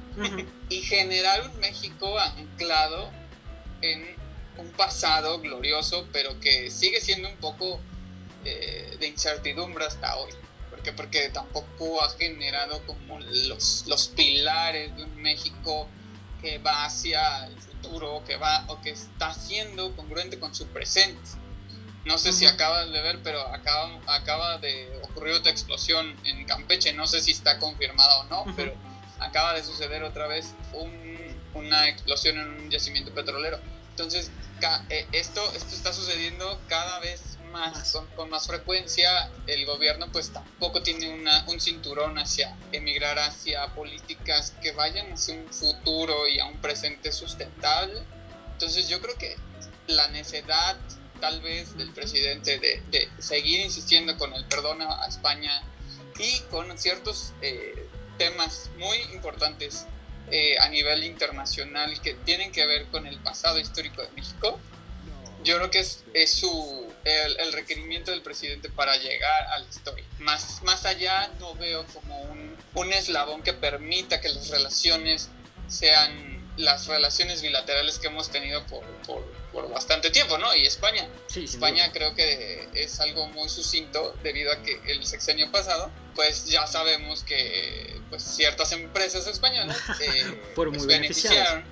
y 0.68 0.82
generar 0.82 1.48
un 1.48 1.58
México 1.60 2.18
anclado 2.18 3.10
en 3.80 4.16
un 4.58 4.70
pasado 4.72 5.40
glorioso, 5.40 6.06
pero 6.12 6.38
que 6.40 6.70
sigue 6.70 7.00
siendo 7.00 7.28
un 7.28 7.36
poco 7.36 7.80
eh, 8.44 8.96
de 8.98 9.06
incertidumbre 9.08 9.84
hasta 9.84 10.16
hoy. 10.16 10.32
Porque 10.90 10.92
Porque 10.92 11.28
tampoco 11.28 12.02
ha 12.02 12.10
generado 12.10 12.84
como 12.86 13.20
los, 13.20 13.84
los 13.86 14.08
pilares 14.08 14.96
de 14.96 15.04
un 15.04 15.22
México 15.22 15.88
que 16.40 16.58
va 16.58 16.84
hacia 16.84 17.46
el 17.46 17.60
futuro, 17.60 18.22
que 18.26 18.36
va 18.36 18.64
o 18.66 18.80
que 18.80 18.90
está 18.90 19.32
siendo 19.32 19.94
congruente 19.94 20.40
con 20.40 20.54
su 20.54 20.66
presente. 20.66 21.20
No 22.04 22.18
sé 22.18 22.32
si 22.32 22.46
acabas 22.46 22.90
de 22.90 23.00
ver, 23.00 23.20
pero 23.22 23.40
acaba, 23.46 24.00
acaba 24.06 24.58
de 24.58 25.00
ocurrir 25.04 25.34
otra 25.34 25.52
explosión 25.52 26.16
en 26.24 26.44
Campeche. 26.46 26.92
No 26.92 27.06
sé 27.06 27.20
si 27.20 27.30
está 27.30 27.60
confirmada 27.60 28.18
o 28.20 28.24
no, 28.24 28.44
pero 28.56 28.74
acaba 29.20 29.54
de 29.54 29.62
suceder 29.62 30.02
otra 30.02 30.26
vez 30.26 30.54
una 31.54 31.88
explosión 31.88 32.38
en 32.38 32.48
un 32.48 32.70
yacimiento 32.70 33.14
petrolero. 33.14 33.60
Entonces, 33.90 34.32
eh, 34.88 35.06
esto, 35.12 35.40
esto 35.54 35.74
está 35.74 35.92
sucediendo 35.92 36.60
cada 36.68 36.98
vez 36.98 37.31
más, 37.52 37.96
con, 38.16 38.30
más 38.30 38.46
frecuencia. 38.46 39.30
El 39.46 39.64
gobierno 39.66 40.10
pues 40.10 40.32
tampoco 40.32 40.82
tiene 40.82 41.10
una, 41.14 41.44
un 41.48 41.60
cinturón 41.60 42.18
hacia 42.18 42.56
emigrar 42.72 43.18
hacia 43.18 43.66
políticas 43.74 44.54
que 44.62 44.72
vayan 44.72 45.12
hacia 45.12 45.34
un 45.34 45.48
futuro 45.52 46.26
y 46.26 46.40
a 46.40 46.46
un 46.46 46.60
presente 46.60 47.12
sustentable. 47.12 48.02
Entonces 48.52 48.88
yo 48.88 49.00
creo 49.00 49.16
que 49.16 49.36
la 49.86 50.08
necesidad 50.08 50.76
tal 51.20 51.40
vez 51.40 51.76
del 51.76 51.92
presidente 51.92 52.58
de, 52.58 53.08
seguir 53.18 53.60
insistiendo 53.60 54.18
con 54.18 54.34
el 54.34 54.44
perdón 54.46 54.82
a, 54.82 55.06
España 55.06 55.62
y 56.18 56.40
con 56.50 56.76
ciertos 56.76 57.32
eh, 57.42 57.88
temas 58.18 58.70
muy 58.76 58.98
importantes 59.14 59.86
eh, 60.30 60.56
a 60.58 60.68
nivel 60.68 61.04
internacional 61.04 62.00
que 62.00 62.14
tienen 62.14 62.50
que 62.50 62.66
ver 62.66 62.86
con 62.86 63.06
el 63.06 63.18
pasado 63.18 63.60
histórico 63.60 64.02
de 64.02 64.10
México, 64.12 64.58
yo 65.44 65.56
creo 65.56 65.70
que 65.70 65.80
es, 65.80 66.04
es 66.14 66.32
su, 66.32 66.92
el, 67.04 67.52
requerimiento 67.52 68.10
del 68.10 68.22
presidente 68.22 68.68
para 68.70 68.96
llegar 68.96 69.46
a 69.48 69.58
la 69.58 69.68
historia. 69.68 70.04
Más, 70.18 70.62
más 70.62 70.84
allá 70.84 71.30
no 71.40 71.54
veo 71.54 71.84
como 71.92 72.20
un, 72.22 72.56
un 72.74 72.92
eslabón 72.92 73.42
que 73.42 73.52
permita 73.52 74.20
que 74.20 74.28
las 74.28 74.48
relaciones 74.48 75.28
sean 75.68 76.32
las 76.56 76.86
relaciones 76.86 77.40
bilaterales 77.40 77.98
que 77.98 78.08
hemos 78.08 78.30
tenido 78.30 78.64
por, 78.66 78.84
por, 79.06 79.24
por 79.52 79.70
bastante 79.70 80.10
tiempo, 80.10 80.36
¿no? 80.38 80.54
Y 80.54 80.66
España. 80.66 81.08
España 81.34 81.90
creo 81.92 82.14
que 82.14 82.68
es 82.74 83.00
algo 83.00 83.26
muy 83.28 83.48
sucinto 83.48 84.14
debido 84.22 84.52
a 84.52 84.62
que 84.62 84.80
el 84.86 85.04
sexenio 85.06 85.50
pasado, 85.50 85.90
pues 86.14 86.46
ya 86.46 86.66
sabemos 86.66 87.22
que 87.22 87.98
pues, 88.10 88.22
ciertas 88.22 88.72
empresas 88.72 89.26
españolas 89.26 89.78
eh, 90.00 90.40
Fueron 90.54 90.74
muy 90.74 90.86
pues, 90.86 91.00
beneficiaron 91.00 91.64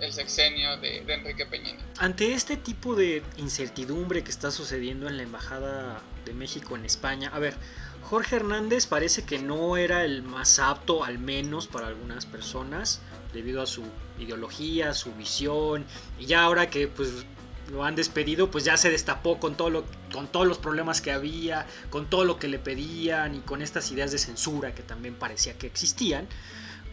el 0.00 0.12
sexenio 0.12 0.76
de, 0.78 0.98
Enrique 1.06 1.46
Peña. 1.46 1.74
Ante 1.98 2.32
este 2.32 2.56
tipo 2.56 2.94
de 2.94 3.22
incertidumbre 3.36 4.22
que 4.22 4.30
está 4.30 4.50
sucediendo 4.50 5.08
en 5.08 5.16
la 5.16 5.22
Embajada 5.22 6.00
de 6.24 6.32
México 6.32 6.76
en 6.76 6.84
España, 6.84 7.30
a 7.32 7.38
ver, 7.38 7.54
Jorge 8.02 8.36
Hernández 8.36 8.86
parece 8.86 9.24
que 9.24 9.38
no 9.38 9.76
era 9.76 10.04
el 10.04 10.22
más 10.22 10.58
apto, 10.58 11.04
al 11.04 11.18
menos 11.18 11.66
para 11.66 11.88
algunas 11.88 12.26
personas, 12.26 13.00
debido 13.32 13.60
a 13.60 13.66
su 13.66 13.84
ideología, 14.18 14.94
su 14.94 15.12
visión, 15.14 15.84
y 16.18 16.26
ya 16.26 16.42
ahora 16.42 16.70
que 16.70 16.88
pues 16.88 17.26
lo 17.70 17.84
han 17.84 17.94
despedido, 17.94 18.50
pues 18.50 18.64
ya 18.64 18.76
se 18.76 18.90
destapó 18.90 19.38
con 19.38 19.56
todo 19.56 19.70
lo, 19.70 19.84
con 20.12 20.26
todos 20.28 20.46
los 20.46 20.58
problemas 20.58 21.00
que 21.00 21.12
había, 21.12 21.66
con 21.90 22.08
todo 22.08 22.24
lo 22.24 22.38
que 22.38 22.48
le 22.48 22.58
pedían 22.58 23.34
y 23.34 23.40
con 23.40 23.60
estas 23.60 23.90
ideas 23.92 24.10
de 24.10 24.18
censura 24.18 24.74
que 24.74 24.82
también 24.82 25.14
parecía 25.14 25.58
que 25.58 25.66
existían. 25.66 26.26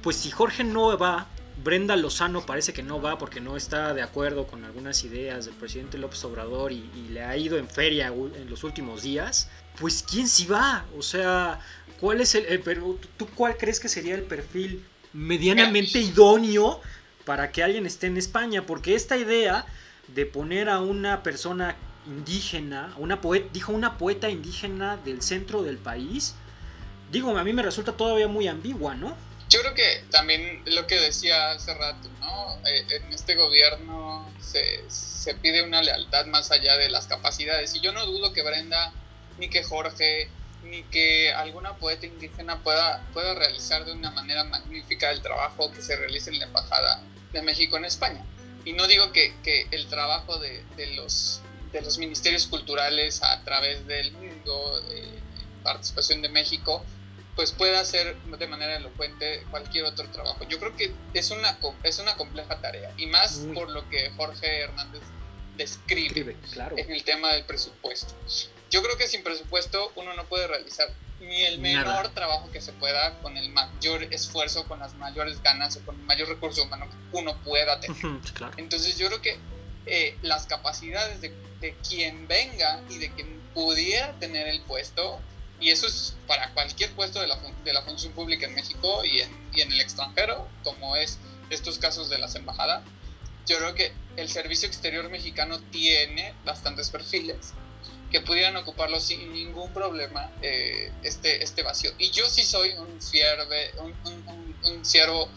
Pues 0.02 0.18
si 0.18 0.32
Jorge 0.32 0.64
no 0.64 0.98
va, 0.98 1.28
Brenda 1.64 1.96
Lozano 1.96 2.46
parece 2.46 2.74
que 2.74 2.84
no 2.84 3.02
va 3.02 3.18
porque 3.18 3.40
no 3.40 3.56
está 3.56 3.94
de 3.94 4.02
acuerdo 4.02 4.46
con 4.46 4.66
algunas 4.66 5.04
ideas 5.04 5.46
del 5.46 5.56
presidente 5.56 5.98
López 5.98 6.24
Obrador 6.26 6.72
y, 6.72 6.90
le 7.10 7.24
ha 7.24 7.38
ido 7.38 7.58
en 7.58 7.70
feria 7.70 8.08
en 8.08 8.50
los 8.50 8.64
últimos 8.64 9.04
días. 9.04 9.50
Pues 9.80 10.04
quién 10.04 10.28
sí 10.28 10.46
va, 10.46 10.86
o 10.98 11.02
sea, 11.02 11.60
¿cuál 12.00 12.22
es 12.22 12.36
el, 12.36 12.62
pero 12.62 12.98
tú 13.18 13.28
cuál 13.36 13.58
crees 13.58 13.80
que 13.80 13.90
sería 13.90 14.16
el 14.16 14.24
perfil 14.24 14.84
medianamente 15.14 16.00
idóneo 16.00 16.82
para 17.24 17.52
que 17.52 17.64
alguien 17.64 17.86
esté 17.86 18.08
en 18.08 18.18
España, 18.18 18.66
porque 18.66 18.96
esta 18.96 19.18
idea 19.18 19.66
de 20.08 20.26
poner 20.26 20.70
a 20.70 20.80
una 20.80 21.24
persona 21.24 21.76
indígena, 22.06 22.94
una 22.98 23.22
poeta, 23.22 23.48
dijo 23.52 23.72
una 23.72 23.98
poeta 23.98 24.30
indígena 24.30 24.98
del 24.98 25.22
centro 25.22 25.64
del 25.64 25.78
país, 25.78 26.36
digo, 27.12 27.36
a 27.36 27.44
mí 27.44 27.54
me 27.54 27.64
resulta 27.64 27.94
todavía 27.94 28.28
muy 28.28 28.48
ambigua, 28.48 28.96
¿no? 28.96 29.16
Yo 29.56 29.62
creo 29.62 29.74
que 29.74 30.04
también 30.12 30.64
lo 30.66 30.86
que 30.86 31.00
decía 31.00 31.52
hace 31.52 31.74
rato, 31.74 32.10
¿no? 32.20 32.58
Eh, 32.68 32.86
en 32.90 33.14
este 33.14 33.36
gobierno 33.36 34.30
se, 34.42 34.84
se 34.90 35.34
pide 35.36 35.62
una 35.62 35.82
lealtad 35.82 36.26
más 36.26 36.52
allá 36.52 36.76
de 36.76 36.90
las 36.90 37.08
capacidades, 37.08 37.74
y 37.74 37.80
yo 37.80 37.94
no 37.94 38.06
dudo 38.06 38.34
que 38.34 38.44
Brenda 38.44 38.92
ni 39.38 39.50
que 39.50 39.64
Jorge 39.64 40.30
ni 40.64 40.84
que 40.84 41.32
alguna 41.32 41.78
poeta 41.78 42.06
indígena 42.06 42.64
pueda, 42.64 43.02
pueda 43.14 43.34
realizar 43.34 43.86
de 43.86 43.94
una 43.94 44.12
manera 44.12 44.44
magnífica 44.44 45.10
el 45.12 45.22
trabajo 45.22 45.72
que 45.72 45.82
se 45.82 45.96
realiza 45.96 46.32
en 46.32 46.40
la 46.40 46.48
Embajada 46.48 47.02
de 47.32 47.42
México 47.42 47.78
en 47.78 47.86
España. 47.86 48.26
Y 48.66 48.74
no 48.74 48.88
digo 48.88 49.14
que, 49.14 49.36
que 49.42 49.70
el 49.72 49.88
trabajo 49.88 50.38
de, 50.38 50.66
de, 50.76 50.88
los, 50.96 51.40
de 51.72 51.82
los 51.82 51.98
ministerios 51.98 52.48
culturales 52.48 53.24
a 53.24 53.42
través 53.46 53.88
del 53.88 54.12
mundo, 54.12 54.82
de 54.82 55.08
participación 55.64 56.22
de 56.22 56.28
México, 56.28 56.84
pues 57.36 57.52
pueda 57.52 57.80
hacer 57.80 58.16
de 58.18 58.48
manera 58.48 58.78
elocuente 58.78 59.46
cualquier 59.52 59.86
otro 59.86 60.08
trabajo. 60.10 60.44
Yo 60.48 60.60
creo 60.60 60.76
que 60.76 60.94
es 61.14 61.32
una, 61.32 61.58
es 61.84 62.00
una 62.00 62.16
compleja 62.16 62.62
tarea, 62.62 62.92
y 62.98 63.08
más 63.08 63.46
por 63.54 63.70
lo 63.70 63.88
que 63.90 64.12
Jorge 64.12 64.62
Hernández 64.62 65.04
describe 65.58 66.36
claro. 66.52 66.78
en 66.78 66.92
el 66.92 67.04
tema 67.04 67.34
del 67.34 67.46
presupuesto 67.46 68.14
yo 68.76 68.84
creo 68.84 68.98
que 68.98 69.08
sin 69.08 69.24
presupuesto 69.24 69.92
uno 69.96 70.14
no 70.16 70.26
puede 70.26 70.48
realizar 70.48 70.90
ni 71.22 71.44
el 71.44 71.60
menor 71.60 72.10
trabajo 72.10 72.52
que 72.52 72.60
se 72.60 72.74
pueda 72.74 73.18
con 73.20 73.38
el 73.38 73.50
mayor 73.50 74.04
esfuerzo, 74.04 74.68
con 74.68 74.80
las 74.80 74.96
mayores 74.96 75.42
ganas 75.42 75.78
o 75.78 75.86
con 75.86 75.96
el 75.96 76.02
mayor 76.02 76.28
recurso 76.28 76.64
humano 76.64 76.88
que 76.90 77.18
uno 77.18 77.38
pueda 77.44 77.80
tener. 77.80 77.98
Entonces 78.58 78.98
yo 78.98 79.08
creo 79.08 79.22
que 79.22 79.38
eh, 79.86 80.18
las 80.22 80.46
capacidades 80.46 81.22
de, 81.22 81.34
quien 81.88 82.28
venga 82.28 82.82
y 82.90 82.98
de 83.00 83.12
quien 83.12 83.40
pudiera 83.56 84.12
tener 84.20 84.48
el 84.48 84.62
puesto, 84.62 85.20
y 85.60 85.72
eso 85.72 85.88
es 85.88 86.16
para 86.28 86.52
cualquier 86.54 86.92
puesto 86.92 87.20
de 87.20 87.28
la, 87.28 87.40
de 87.64 87.74
la 87.74 87.82
función 87.82 88.14
pública 88.14 88.46
en 88.46 88.56
México 88.56 89.04
y 89.06 89.22
en, 89.22 89.50
y 89.54 89.62
en 89.62 89.72
el 89.72 89.82
extranjero, 89.82 90.48
como 90.64 90.96
es 90.96 91.20
estos 91.50 91.78
casos 91.78 92.10
de 92.10 92.18
las 92.18 92.36
embajadas, 92.36 92.84
yo 93.48 93.58
creo 93.58 93.76
que 93.76 93.94
el 94.18 94.30
servicio 94.30 94.68
exterior 94.68 95.10
mexicano 95.10 95.60
tiene 95.72 96.34
bastantes 96.44 96.90
perfiles 96.90 97.54
que 98.12 98.22
pudieran 98.22 98.56
ocuparlo 98.56 99.00
sin 99.00 99.34
ningún 99.34 99.72
problema 99.74 100.32
eh, 100.42 100.92
este, 101.04 101.44
este 101.44 101.64
vacío. 101.64 101.92
Y 101.98 102.12
yo 102.12 102.30
sí 102.30 102.44
soy 102.44 102.72
un, 102.74 103.02
fierve, 103.02 103.72
un, 103.78 103.94
un, 104.06 104.56
un 104.64 104.86
ciervo 104.86 105.30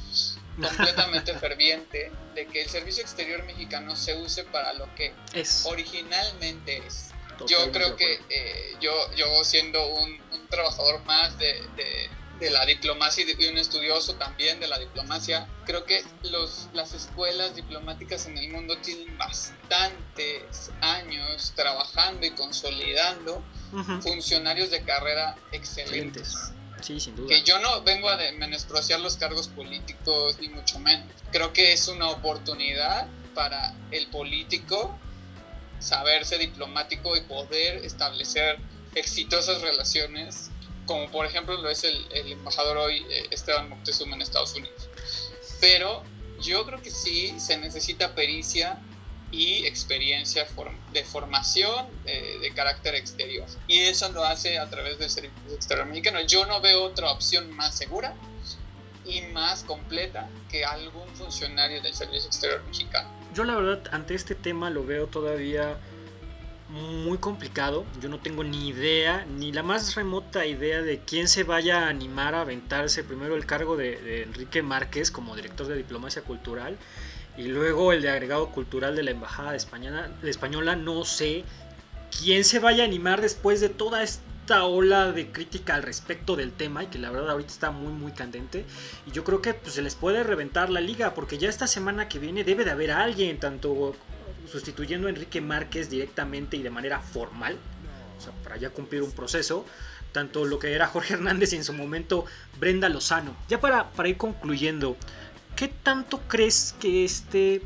completamente 0.60 1.34
ferviente 1.38 2.10
de 2.34 2.46
que 2.46 2.62
el 2.62 2.68
servicio 2.68 3.02
exterior 3.02 3.42
mexicano 3.44 3.96
se 3.96 4.16
use 4.16 4.44
para 4.44 4.72
lo 4.74 4.92
que 4.94 5.12
es. 5.34 5.64
originalmente 5.66 6.82
es. 6.86 7.07
Yo 7.46 7.70
creo 7.72 7.96
que 7.96 8.20
eh, 8.28 8.76
yo, 8.80 8.92
yo 9.14 9.44
siendo 9.44 9.86
un, 9.94 10.18
trabajador 10.48 11.04
más 11.04 11.38
de, 11.38 11.60
de 12.38 12.50
la 12.50 12.64
diplomacia 12.66 13.24
y 13.26 13.46
un 13.46 13.58
estudioso 13.58 14.14
también 14.14 14.60
de 14.60 14.68
la 14.68 14.78
diplomacia, 14.78 15.48
creo 15.64 15.84
que 15.84 16.04
los, 16.22 16.68
las 16.72 16.94
escuelas 16.94 17.56
diplomáticas 17.56 18.26
en 18.26 18.38
el 18.38 18.50
mundo 18.50 18.76
tienen 18.78 19.16
bastantes 19.18 20.70
años 20.80 21.52
trabajando 21.56 22.26
y 22.26 22.30
consolidando 22.30 23.42
funcionarios 24.00 24.70
de 24.70 24.82
carrera 24.82 25.36
excelentes. 25.52 26.52
Sí, 26.80 27.00
sin 27.00 27.16
duda. 27.16 27.28
Que 27.28 27.42
yo 27.42 27.58
no 27.58 27.82
vengo 27.82 28.08
a 28.08 28.16
menospreciar 28.38 29.00
los 29.00 29.16
cargos 29.16 29.48
políticos, 29.48 30.38
ni 30.40 30.48
mucho 30.48 30.78
menos. 30.78 31.08
Creo 31.32 31.52
que 31.52 31.72
es 31.72 31.88
una 31.88 32.08
oportunidad 32.08 33.08
para 33.34 33.74
el 33.90 34.06
político 34.06 34.96
saberse 35.78 36.38
diplomático 36.38 37.16
y 37.16 37.20
poder 37.22 37.84
establecer 37.84 38.58
exitosas 38.94 39.60
relaciones 39.62 40.50
como 40.88 41.08
por 41.10 41.26
ejemplo 41.26 41.56
lo 41.58 41.70
es 41.70 41.84
el, 41.84 42.06
embajador 42.10 42.78
hoy 42.78 43.06
eh, 43.10 43.28
Esteban 43.30 43.68
Moctezuma 43.68 44.16
en 44.16 44.22
Estados 44.22 44.54
Unidos. 44.54 44.88
Pero 45.60 46.02
yo 46.40 46.64
creo 46.64 46.82
que 46.82 46.90
sí 46.90 47.38
se 47.38 47.58
necesita 47.58 48.14
pericia 48.14 48.78
y 49.30 49.66
experiencia 49.66 50.46
de 50.92 51.04
formación 51.04 51.86
eh, 52.06 52.38
de 52.40 52.52
carácter 52.54 52.94
exterior. 52.94 53.46
Y 53.66 53.80
eso 53.80 54.10
lo 54.10 54.24
hace 54.24 54.58
a 54.58 54.68
través 54.70 54.98
del 54.98 55.10
Servicio 55.10 55.54
Exterior 55.54 55.86
Mexicano. 55.86 56.20
Yo 56.22 56.46
no 56.46 56.60
veo 56.60 56.82
otra 56.82 57.12
opción 57.12 57.50
más 57.54 57.76
segura 57.76 58.14
y 59.04 59.20
más 59.22 59.64
completa 59.64 60.30
que 60.50 60.64
algún 60.64 61.08
funcionario 61.14 61.82
del 61.82 61.94
Servicio 61.94 62.28
Exterior 62.28 62.64
Mexicano. 62.64 63.10
Yo 63.38 63.44
la 63.44 63.54
verdad 63.54 63.80
ante 63.92 64.16
este 64.16 64.34
tema 64.34 64.68
lo 64.68 64.84
veo 64.84 65.06
todavía 65.06 65.78
muy 66.70 67.18
complicado. 67.18 67.84
Yo 68.00 68.08
no 68.08 68.18
tengo 68.18 68.42
ni 68.42 68.66
idea, 68.66 69.24
ni 69.26 69.52
la 69.52 69.62
más 69.62 69.94
remota 69.94 70.44
idea 70.44 70.82
de 70.82 70.98
quién 70.98 71.28
se 71.28 71.44
vaya 71.44 71.84
a 71.84 71.88
animar 71.88 72.34
a 72.34 72.40
aventarse 72.40 73.04
primero 73.04 73.36
el 73.36 73.46
cargo 73.46 73.76
de, 73.76 74.24
Enrique 74.24 74.60
Márquez 74.60 75.12
como 75.12 75.36
director 75.36 75.68
de 75.68 75.76
diplomacia 75.76 76.22
cultural 76.22 76.76
y 77.36 77.44
luego 77.44 77.92
el 77.92 78.02
de 78.02 78.10
agregado 78.10 78.48
cultural 78.48 78.96
de 78.96 79.04
la 79.04 79.12
Embajada 79.12 79.54
Española, 79.54 80.10
española. 80.24 80.74
No 80.74 81.04
sé 81.04 81.44
quién 82.20 82.42
se 82.42 82.58
vaya 82.58 82.82
a 82.82 82.86
animar 82.86 83.20
después 83.20 83.60
de 83.60 83.68
toda 83.68 84.02
esta 84.02 84.27
ola 84.50 85.12
de 85.12 85.30
crítica 85.30 85.74
al 85.74 85.82
respecto 85.82 86.36
del 86.36 86.52
tema 86.52 86.84
y 86.84 86.86
que 86.86 86.98
la 86.98 87.10
verdad 87.10 87.30
ahorita 87.30 87.52
está 87.52 87.70
muy 87.70 87.92
muy 87.92 88.12
candente 88.12 88.64
y 89.06 89.10
yo 89.12 89.24
creo 89.24 89.42
que 89.42 89.54
pues, 89.54 89.74
se 89.74 89.82
les 89.82 89.94
puede 89.94 90.22
reventar 90.22 90.70
la 90.70 90.80
liga 90.80 91.14
porque 91.14 91.38
ya 91.38 91.48
esta 91.48 91.66
semana 91.66 92.08
que 92.08 92.18
viene 92.18 92.44
debe 92.44 92.64
de 92.64 92.70
haber 92.70 92.90
alguien 92.90 93.38
tanto 93.38 93.94
sustituyendo 94.50 95.06
a 95.06 95.10
Enrique 95.10 95.40
Márquez 95.40 95.90
directamente 95.90 96.56
y 96.56 96.62
de 96.62 96.70
manera 96.70 97.00
formal, 97.00 97.56
o 98.16 98.20
sea, 98.20 98.32
para 98.42 98.56
ya 98.56 98.70
cumplir 98.70 99.02
un 99.02 99.12
proceso, 99.12 99.64
tanto 100.12 100.44
lo 100.44 100.58
que 100.58 100.72
era 100.72 100.86
Jorge 100.86 101.14
Hernández 101.14 101.52
y 101.52 101.56
en 101.56 101.64
su 101.64 101.72
momento 101.72 102.24
Brenda 102.58 102.88
Lozano. 102.88 103.36
Ya 103.48 103.60
para, 103.60 103.90
para 103.90 104.08
ir 104.08 104.16
concluyendo, 104.16 104.96
¿qué 105.54 105.68
tanto 105.68 106.20
crees 106.28 106.74
que 106.80 107.04
este 107.04 107.62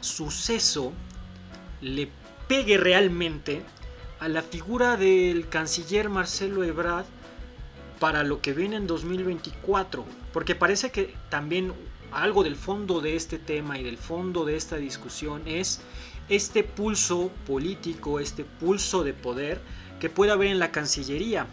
suceso 0.00 0.92
le 1.80 2.10
pegue 2.48 2.76
realmente 2.76 3.62
a 4.20 4.28
la 4.28 4.42
figura 4.42 4.96
del 4.96 5.48
canciller 5.48 6.08
Marcelo 6.08 6.64
Ebrard 6.64 7.06
para 8.00 8.22
lo 8.24 8.40
que 8.40 8.52
viene 8.52 8.76
en 8.76 8.86
2024? 8.86 10.04
Porque 10.32 10.54
parece 10.54 10.90
que 10.90 11.14
también 11.28 11.72
algo 12.12 12.44
del 12.44 12.56
fondo 12.56 13.00
de 13.00 13.16
este 13.16 13.38
tema 13.38 13.78
y 13.78 13.84
del 13.84 13.98
fondo 13.98 14.44
de 14.44 14.56
esta 14.56 14.76
discusión 14.76 15.42
es 15.46 15.80
este 16.28 16.64
pulso 16.64 17.30
político, 17.46 18.20
este 18.20 18.44
pulso 18.44 19.04
de 19.04 19.12
poder 19.12 19.60
que 20.00 20.10
puede 20.10 20.32
haber 20.32 20.48
en 20.48 20.58
la 20.58 20.72
Cancillería. 20.72 21.46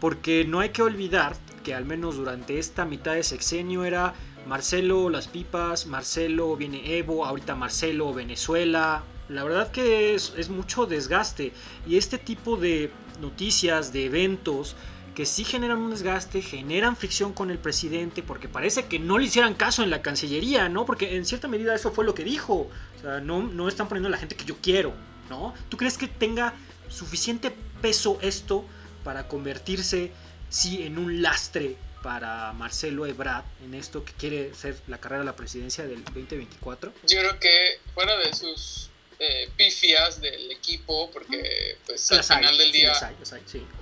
Porque 0.00 0.44
no 0.44 0.60
hay 0.60 0.70
que 0.70 0.82
olvidar 0.82 1.36
que 1.64 1.74
al 1.74 1.84
menos 1.84 2.16
durante 2.16 2.58
esta 2.58 2.84
mitad 2.84 3.14
de 3.14 3.22
sexenio 3.22 3.84
era 3.84 4.14
Marcelo 4.46 5.10
Las 5.10 5.26
Pipas, 5.28 5.86
Marcelo 5.86 6.56
viene 6.56 6.98
Evo, 6.98 7.24
ahorita 7.24 7.54
Marcelo 7.54 8.12
Venezuela. 8.12 9.02
La 9.28 9.42
verdad 9.42 9.70
que 9.70 10.14
es, 10.14 10.48
mucho 10.48 10.86
desgaste 10.86 11.52
y 11.86 11.96
este 11.96 12.18
tipo 12.18 12.56
de 12.56 12.90
noticias, 13.20 13.92
de 13.92 14.06
eventos, 14.06 14.76
que 15.16 15.26
sí 15.26 15.44
generan 15.44 15.78
un 15.78 15.90
desgaste, 15.90 16.42
generan 16.42 16.96
fricción 16.96 17.32
con 17.32 17.50
el 17.50 17.58
presidente, 17.58 18.22
porque 18.22 18.48
parece 18.48 18.84
que 18.84 18.98
no 18.98 19.18
le 19.18 19.24
hicieran 19.24 19.54
caso 19.54 19.82
en 19.82 19.90
la 19.90 20.02
Cancillería, 20.02 20.68
¿no? 20.68 20.84
Porque 20.84 21.16
en 21.16 21.24
cierta 21.24 21.48
medida 21.48 21.74
eso 21.74 21.90
fue 21.90 22.04
lo 22.04 22.14
que 22.14 22.22
dijo. 22.22 22.70
O 22.98 23.00
sea, 23.00 23.20
no, 23.20 23.42
no 23.42 23.66
están 23.68 23.88
poniendo 23.88 24.08
a 24.08 24.10
la 24.10 24.18
gente 24.18 24.36
que 24.36 24.44
yo 24.44 24.56
quiero, 24.60 24.92
¿no? 25.30 25.54
¿Tú 25.70 25.76
crees 25.76 25.96
que 25.96 26.06
tenga 26.06 26.52
suficiente 26.88 27.50
peso 27.80 28.18
esto 28.20 28.64
para 29.02 29.26
convertirse, 29.26 30.12
sí, 30.50 30.82
en 30.82 30.98
un 30.98 31.22
lastre 31.22 31.76
para 32.02 32.52
Marcelo 32.52 33.06
Ebrard 33.06 33.44
en 33.64 33.74
esto 33.74 34.04
que 34.04 34.12
quiere 34.12 34.54
ser 34.54 34.80
la 34.86 34.98
carrera 34.98 35.20
de 35.20 35.26
la 35.26 35.34
presidencia 35.34 35.84
del 35.86 36.04
2024? 36.04 36.92
Yo 37.06 37.18
creo 37.18 37.40
que 37.40 37.80
fuera 37.94 38.16
de 38.18 38.32
sus 38.32 38.90
eh, 39.18 39.50
pifias 39.56 40.20
del 40.20 40.50
equipo, 40.50 41.10
porque 41.10 41.78
pues 41.86 42.10
al 42.12 42.22
final 42.22 42.58
del 42.58 42.70
día 42.70 42.92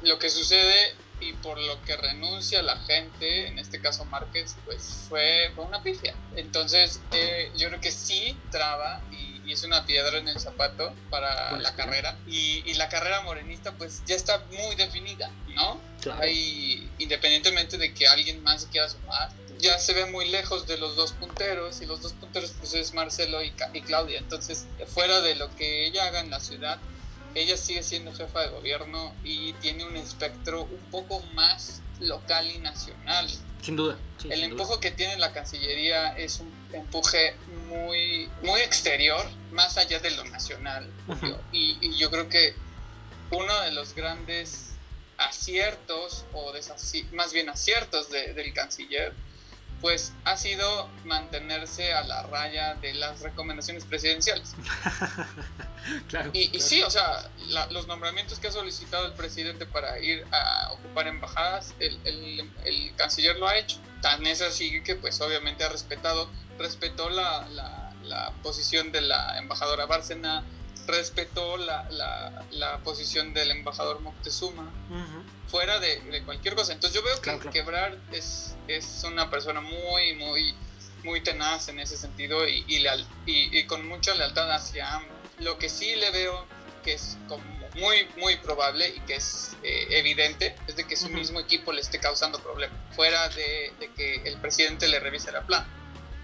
lo 0.03 0.19
que 0.19 0.31
sucede 0.31 0.95
y 1.21 1.33
por 1.35 1.59
lo 1.59 1.83
que 1.83 1.97
renuncia 1.97 2.63
la 2.63 2.77
gente, 2.79 3.49
en 3.49 3.59
este 3.59 3.81
caso 3.81 4.05
Márquez, 4.05 4.57
pues 4.65 5.07
fue, 5.09 5.53
una 5.57 5.83
pifia. 5.83 6.15
Entonces 6.37 7.01
eh, 7.13 7.51
yo 7.57 7.69
creo 7.69 7.81
que 7.81 7.91
sí 7.91 8.37
traba 8.51 9.03
y, 9.11 9.35
es 9.51 9.63
una 9.63 9.85
piedra 9.85 10.17
en 10.17 10.27
el 10.27 10.41
zapato 10.41 10.95
para 11.11 11.51
pues 11.51 11.63
la 11.63 11.75
carrera. 11.75 12.17
Y, 12.27 12.73
la 12.75 12.89
carrera 12.89 13.21
morenista 13.21 13.73
pues 13.73 14.03
ya 14.07 14.17
está 14.17 14.39
muy 14.51 14.75
definida, 14.75 15.31
¿no? 15.49 15.81
Hay, 16.19 16.91
independientemente 16.99 17.77
de 17.77 17.93
que 17.93 18.07
alguien 18.07 18.43
más 18.43 18.67
quiera 18.67 18.89
sumar, 18.89 19.31
ya 19.65 19.79
se 19.79 19.95
ve 19.95 20.05
muy 20.05 20.29
lejos 20.29 20.67
de 20.67 20.77
los 20.77 20.95
dos 20.95 21.13
punteros 21.13 21.81
y 21.81 21.87
los 21.87 22.03
dos 22.03 22.13
punteros 22.13 22.53
pues 22.59 22.75
es 22.75 22.93
Marcelo 22.93 23.43
y, 23.43 23.53
y 23.73 23.81
Claudia. 23.81 24.19
Entonces 24.19 24.67
fuera 24.87 25.23
de 25.23 25.35
lo 25.37 25.55
que 25.57 25.87
ella 25.87 26.07
haga 26.07 26.21
en 26.21 26.31
la 26.31 26.39
ciudad, 26.39 26.79
ella 27.35 27.57
sigue 27.57 27.83
siendo 27.83 28.13
jefa 28.13 28.43
de 28.43 28.49
gobierno 28.49 29.15
y 29.25 29.55
tiene 29.55 29.85
un 29.85 29.97
espectro 29.97 30.65
un 30.65 30.91
poco 30.91 31.21
más 31.33 31.81
local 31.99 32.51
y 32.51 32.59
nacional. 32.59 33.29
Sin 33.63 33.77
duda. 33.77 33.97
el 34.29 34.43
empuje 34.43 34.79
que 34.81 34.91
tiene 34.91 35.17
la 35.17 35.33
Cancillería 35.33 36.17
es 36.19 36.41
un 36.41 36.53
empuje 36.75 37.35
muy, 37.69 38.29
muy 38.43 38.61
exterior, 38.61 39.25
más 39.53 39.79
allá 39.79 39.99
de 40.01 40.11
lo 40.11 40.25
nacional. 40.25 40.87
y, 41.53 41.97
yo 41.97 42.11
creo 42.11 42.29
que 42.29 42.55
uno 43.31 43.61
de 43.63 43.73
los 43.73 43.95
grandes 43.95 44.73
aciertos, 45.17 46.27
o 46.35 46.53
más 47.13 47.33
bien 47.33 47.49
aciertos 47.49 48.11
del 48.11 48.53
canciller, 48.53 49.15
pues 49.81 50.13
ha 50.25 50.37
sido 50.37 50.89
mantenerse 51.05 51.93
a 51.93 52.05
la 52.05 52.23
raya 52.25 52.75
de 52.77 52.95
las 52.95 53.21
recomendaciones 53.21 53.85
presidenciales. 53.85 54.55
claro, 56.09 56.31
y, 56.33 56.59
sí, 56.61 56.83
o 56.83 56.91
sea, 56.91 57.31
los 57.71 57.87
nombramientos 57.87 58.39
que 58.39 58.49
ha 58.49 58.53
solicitado 58.53 59.07
el 59.07 59.13
presidente 59.13 59.67
para 59.67 59.99
ir 59.99 60.25
a 60.33 60.73
ocupar 60.73 61.07
embajadas, 61.07 61.75
el, 61.81 61.99
el, 62.05 62.95
canciller 62.97 63.37
lo 63.37 63.47
ha 63.49 63.59
hecho. 63.59 63.79
Tan 64.01 64.27
es 64.27 64.43
así 64.43 64.83
que 64.83 64.97
pues 64.97 65.21
obviamente 65.21 65.65
ha 65.65 65.69
respetado, 65.69 66.29
respetó 66.59 67.11
la, 67.11 67.47
la, 68.03 68.33
posición 68.43 68.93
de 68.93 69.01
la 69.01 69.39
embajadora 69.39 69.87
Bárcena, 69.87 70.45
respetó 70.87 71.57
la, 71.57 71.89
la, 72.51 72.79
posición 72.85 73.33
del 73.35 73.51
embajador 73.51 74.01
Moctezuma 74.01 74.71
fuera 75.49 75.79
de, 75.79 76.23
cualquier 76.25 76.55
cosa. 76.55 76.73
Entonces 76.73 77.01
yo 77.01 77.05
veo 77.05 77.21
que 77.21 77.51
Quebrar 77.51 77.97
es, 78.13 78.57
es 78.69 79.05
una 79.05 79.31
persona 79.31 79.61
muy, 79.61 80.15
muy, 80.15 80.55
muy 81.03 81.21
tenaz 81.23 81.69
en 81.69 81.79
ese 81.79 81.97
sentido 81.97 82.47
y, 82.49 82.65
y, 82.67 82.87
y, 83.27 83.67
con 83.67 83.87
mucha 83.87 84.15
lealtad 84.15 84.51
hacia 84.51 84.97
ambos. 84.97 85.13
Lo 85.39 85.59
que 85.59 85.69
sí 85.69 85.95
le 85.97 86.11
veo 86.11 86.47
que 86.83 86.95
es 86.95 87.17
como 87.29 87.43
muy, 87.75 88.09
muy 88.19 88.37
probable 88.37 88.89
y 88.89 89.01
que 89.01 89.17
es 89.17 89.57
eh, 89.63 89.87
evidente 89.91 90.55
es 90.67 90.77
de 90.77 90.85
que 90.85 90.97
su 90.97 91.09
mismo 91.09 91.41
equipo 91.41 91.73
le 91.73 91.81
esté 91.81 91.99
causando 91.99 92.39
problemas, 92.39 92.79
fuera 92.95 93.29
de, 93.31 93.73
de, 93.81 93.93
que 93.93 94.17
el 94.25 94.37
presidente 94.39 94.87
le 94.87 95.01
revise 95.01 95.33
la 95.33 95.43
plan. 95.43 95.67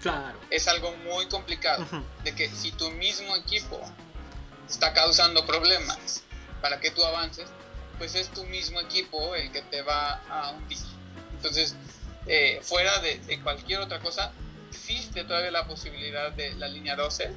Claro. 0.01 0.37
Es 0.49 0.67
algo 0.67 0.95
muy 0.97 1.27
complicado, 1.27 1.85
de 2.23 2.33
que 2.33 2.49
si 2.49 2.71
tu 2.71 2.89
mismo 2.91 3.35
equipo 3.35 3.79
está 4.67 4.93
causando 4.93 5.45
problemas 5.45 6.23
para 6.61 6.79
que 6.79 6.91
tú 6.91 7.03
avances, 7.03 7.49
pues 8.01 8.15
es 8.15 8.29
tu 8.29 8.43
mismo 8.45 8.79
equipo 8.79 9.35
el 9.35 9.51
que 9.51 9.61
te 9.61 9.83
va 9.83 10.13
a 10.27 10.49
hundir. 10.53 10.79
Entonces, 11.35 11.75
eh, 12.25 12.59
fuera 12.63 12.97
de, 12.97 13.39
cualquier 13.43 13.79
otra 13.79 13.99
cosa, 13.99 14.31
existe 14.71 15.23
todavía 15.23 15.51
la 15.51 15.67
posibilidad 15.67 16.31
de 16.31 16.55
la 16.55 16.67
línea 16.67 16.95
12, 16.95 17.31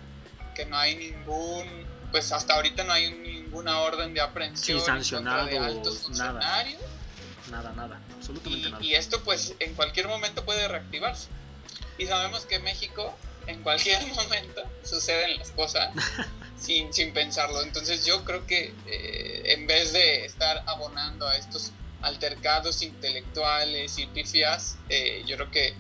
que 0.55 0.65
no 0.65 0.79
hay 0.79 0.97
ningún, 0.97 1.67
pues 2.11 2.33
hasta 2.33 2.55
ahorita 2.55 2.83
no 2.83 2.95
hay 2.95 3.13
ninguna 3.13 3.81
orden 3.81 4.15
de 4.15 4.23
aprehensión 4.23 4.81
sancionado, 4.81 5.45
de 5.45 5.59
altos 5.59 5.99
funcionarios. 5.99 6.81
Nada, 7.51 7.73
nada, 7.73 8.01
absolutamente 8.17 8.71
nada. 8.71 8.83
Y 8.83 8.95
esto 8.95 9.23
pues 9.23 9.55
en 9.59 9.75
cualquier 9.75 10.09
momento 10.09 10.47
puede 10.47 10.67
reactivarse. 10.67 11.29
Y 11.99 12.07
sabemos 12.07 12.47
que 12.47 12.59
México 12.59 13.15
en 13.47 13.63
cualquier 13.63 14.01
momento 14.15 14.63
suceden 14.83 15.37
las 15.37 15.51
cosas 15.51 15.93
sin, 16.65 16.93
sin 16.93 17.13
pensarlo. 17.13 17.63
Entonces 17.63 18.05
yo 18.05 18.25
creo 18.25 18.47
que 18.47 18.75
eh, 18.87 19.43
en 19.53 19.67
vez 19.67 19.93
de 19.93 20.25
estar 20.25 20.63
abonando 20.67 21.29
a 21.29 21.37
estos 21.37 21.73
altercados 22.03 22.83
intelectuales 22.83 23.99
y 23.99 24.07
pifias, 24.07 24.79
eh, 24.89 25.23
yo 25.27 25.37
creo 25.37 25.51
que 25.51 25.75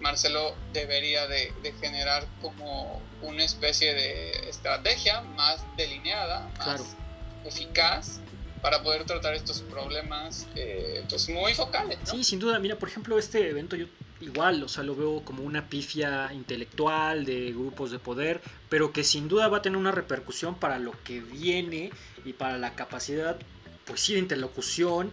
Marcelo 0.00 0.56
debería 0.72 1.26
de, 1.26 1.52
generar 1.80 2.26
como 2.40 3.02
una 3.22 3.44
especie 3.44 3.94
de 3.94 4.48
estrategia 4.48 5.20
más 5.20 5.64
delineada, 5.76 6.50
más 6.58 6.96
eficaz 7.44 8.20
para 8.62 8.82
poder 8.82 9.04
tratar 9.04 9.34
estos 9.34 9.60
problemas 9.62 10.46
eh, 10.54 11.04
pues 11.08 11.28
muy 11.28 11.54
focales. 11.54 11.98
Sí, 12.04 12.24
sin 12.24 12.38
duda. 12.38 12.58
Mira, 12.58 12.76
por 12.76 12.88
ejemplo, 12.88 13.18
este 13.18 13.48
evento 13.48 13.76
yo 13.76 13.86
igual, 14.20 14.62
o 14.62 14.68
sea, 14.68 14.84
lo 14.84 14.94
veo 14.94 15.24
como 15.24 15.42
una 15.42 15.68
pifia 15.68 16.32
intelectual 16.32 17.24
de 17.24 17.52
grupos 17.52 17.90
de 17.90 17.98
poder, 17.98 18.40
pero 18.68 18.92
que 18.92 19.04
sin 19.04 19.28
duda 19.28 19.48
va 19.48 19.58
a 19.58 19.62
tener 19.62 19.78
una 19.78 19.92
repercusión 19.92 20.54
para 20.54 20.78
lo 20.78 20.92
que 21.04 21.20
viene 21.20 21.90
y 22.24 22.32
para 22.32 22.58
la 22.58 22.74
capacidad, 22.74 23.38
pues 23.86 24.00
sí, 24.00 24.14
de 24.14 24.20
interlocución 24.20 25.10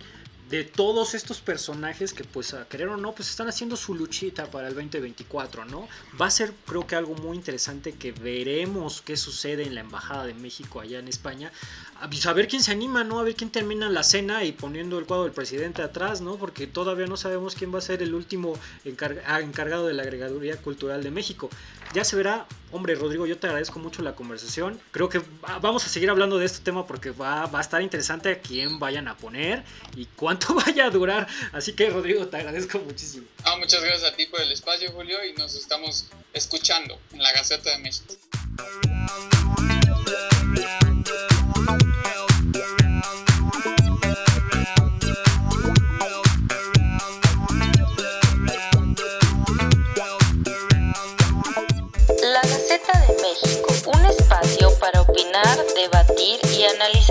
de 0.49 0.63
todos 0.63 1.13
estos 1.13 1.41
personajes 1.41 2.13
que 2.13 2.23
pues 2.23 2.53
a 2.53 2.67
querer 2.67 2.87
o 2.87 2.97
no 2.97 3.13
pues 3.13 3.29
están 3.29 3.49
haciendo 3.49 3.75
su 3.75 3.93
luchita 3.95 4.49
para 4.49 4.69
el 4.69 4.75
2024, 4.75 5.65
¿no? 5.65 5.87
Va 6.19 6.27
a 6.27 6.31
ser 6.31 6.53
creo 6.65 6.87
que 6.87 6.95
algo 6.95 7.15
muy 7.15 7.35
interesante 7.35 7.93
que 7.93 8.13
veremos 8.13 9.01
qué 9.01 9.17
sucede 9.17 9.63
en 9.63 9.75
la 9.75 9.81
Embajada 9.81 10.25
de 10.25 10.33
México 10.33 10.79
allá 10.79 10.99
en 10.99 11.07
España. 11.07 11.51
A 11.99 12.09
pues, 12.09 12.23
ver 12.35 12.47
quién 12.47 12.61
se 12.61 12.71
anima, 12.71 13.03
¿no? 13.03 13.19
A 13.19 13.23
ver 13.23 13.35
quién 13.35 13.49
termina 13.49 13.89
la 13.89 14.03
cena 14.03 14.43
y 14.43 14.51
poniendo 14.51 14.99
el 14.99 15.05
cuadro 15.05 15.23
del 15.23 15.33
presidente 15.33 15.81
atrás, 15.81 16.21
¿no? 16.21 16.35
Porque 16.35 16.67
todavía 16.67 17.07
no 17.07 17.17
sabemos 17.17 17.55
quién 17.55 17.73
va 17.73 17.79
a 17.79 17.81
ser 17.81 18.03
el 18.03 18.13
último 18.13 18.53
ah, 19.25 19.41
encargado 19.41 19.87
de 19.87 19.93
la 19.93 20.03
agregaduría 20.03 20.57
cultural 20.57 21.03
de 21.03 21.11
México. 21.11 21.49
Ya 21.93 22.03
se 22.03 22.15
verá, 22.15 22.45
hombre 22.71 22.95
Rodrigo, 22.95 23.25
yo 23.25 23.37
te 23.37 23.47
agradezco 23.47 23.79
mucho 23.79 24.01
la 24.03 24.13
conversación. 24.13 24.79
Creo 24.91 25.09
que 25.09 25.21
vamos 25.61 25.85
a 25.85 25.89
seguir 25.89 26.09
hablando 26.09 26.37
de 26.37 26.45
este 26.45 26.59
tema 26.59 26.85
porque 26.85 27.11
va, 27.11 27.47
va 27.47 27.59
a 27.59 27.61
estar 27.61 27.81
interesante 27.81 28.29
a 28.29 28.39
quién 28.39 28.77
vayan 28.77 29.07
a 29.07 29.17
poner 29.17 29.63
y 29.95 30.05
cuánto 30.15 30.36
vaya 30.65 30.85
a 30.85 30.89
durar. 30.89 31.27
Así 31.53 31.73
que 31.73 31.89
Rodrigo, 31.89 32.27
te 32.27 32.37
agradezco 32.37 32.79
muchísimo. 32.79 33.27
Ah, 33.43 33.55
muchas 33.57 33.81
gracias 33.83 34.11
a 34.11 34.15
ti 34.15 34.25
por 34.27 34.41
el 34.41 34.51
espacio, 34.51 34.91
Julio, 34.91 35.23
y 35.23 35.33
nos 35.33 35.55
estamos 35.55 36.05
escuchando 36.33 36.99
en 37.13 37.21
la 37.21 37.31
Gaceta 37.33 37.71
de 37.71 37.79
México. 37.79 38.13
La 52.21 52.41
Gaceta 52.41 52.99
de 52.99 53.13
México, 53.21 53.91
un 53.93 54.05
espacio 54.05 54.77
para 54.79 55.01
opinar, 55.01 55.65
debatir 55.75 56.39
y 56.51 56.63
analizar 56.65 57.07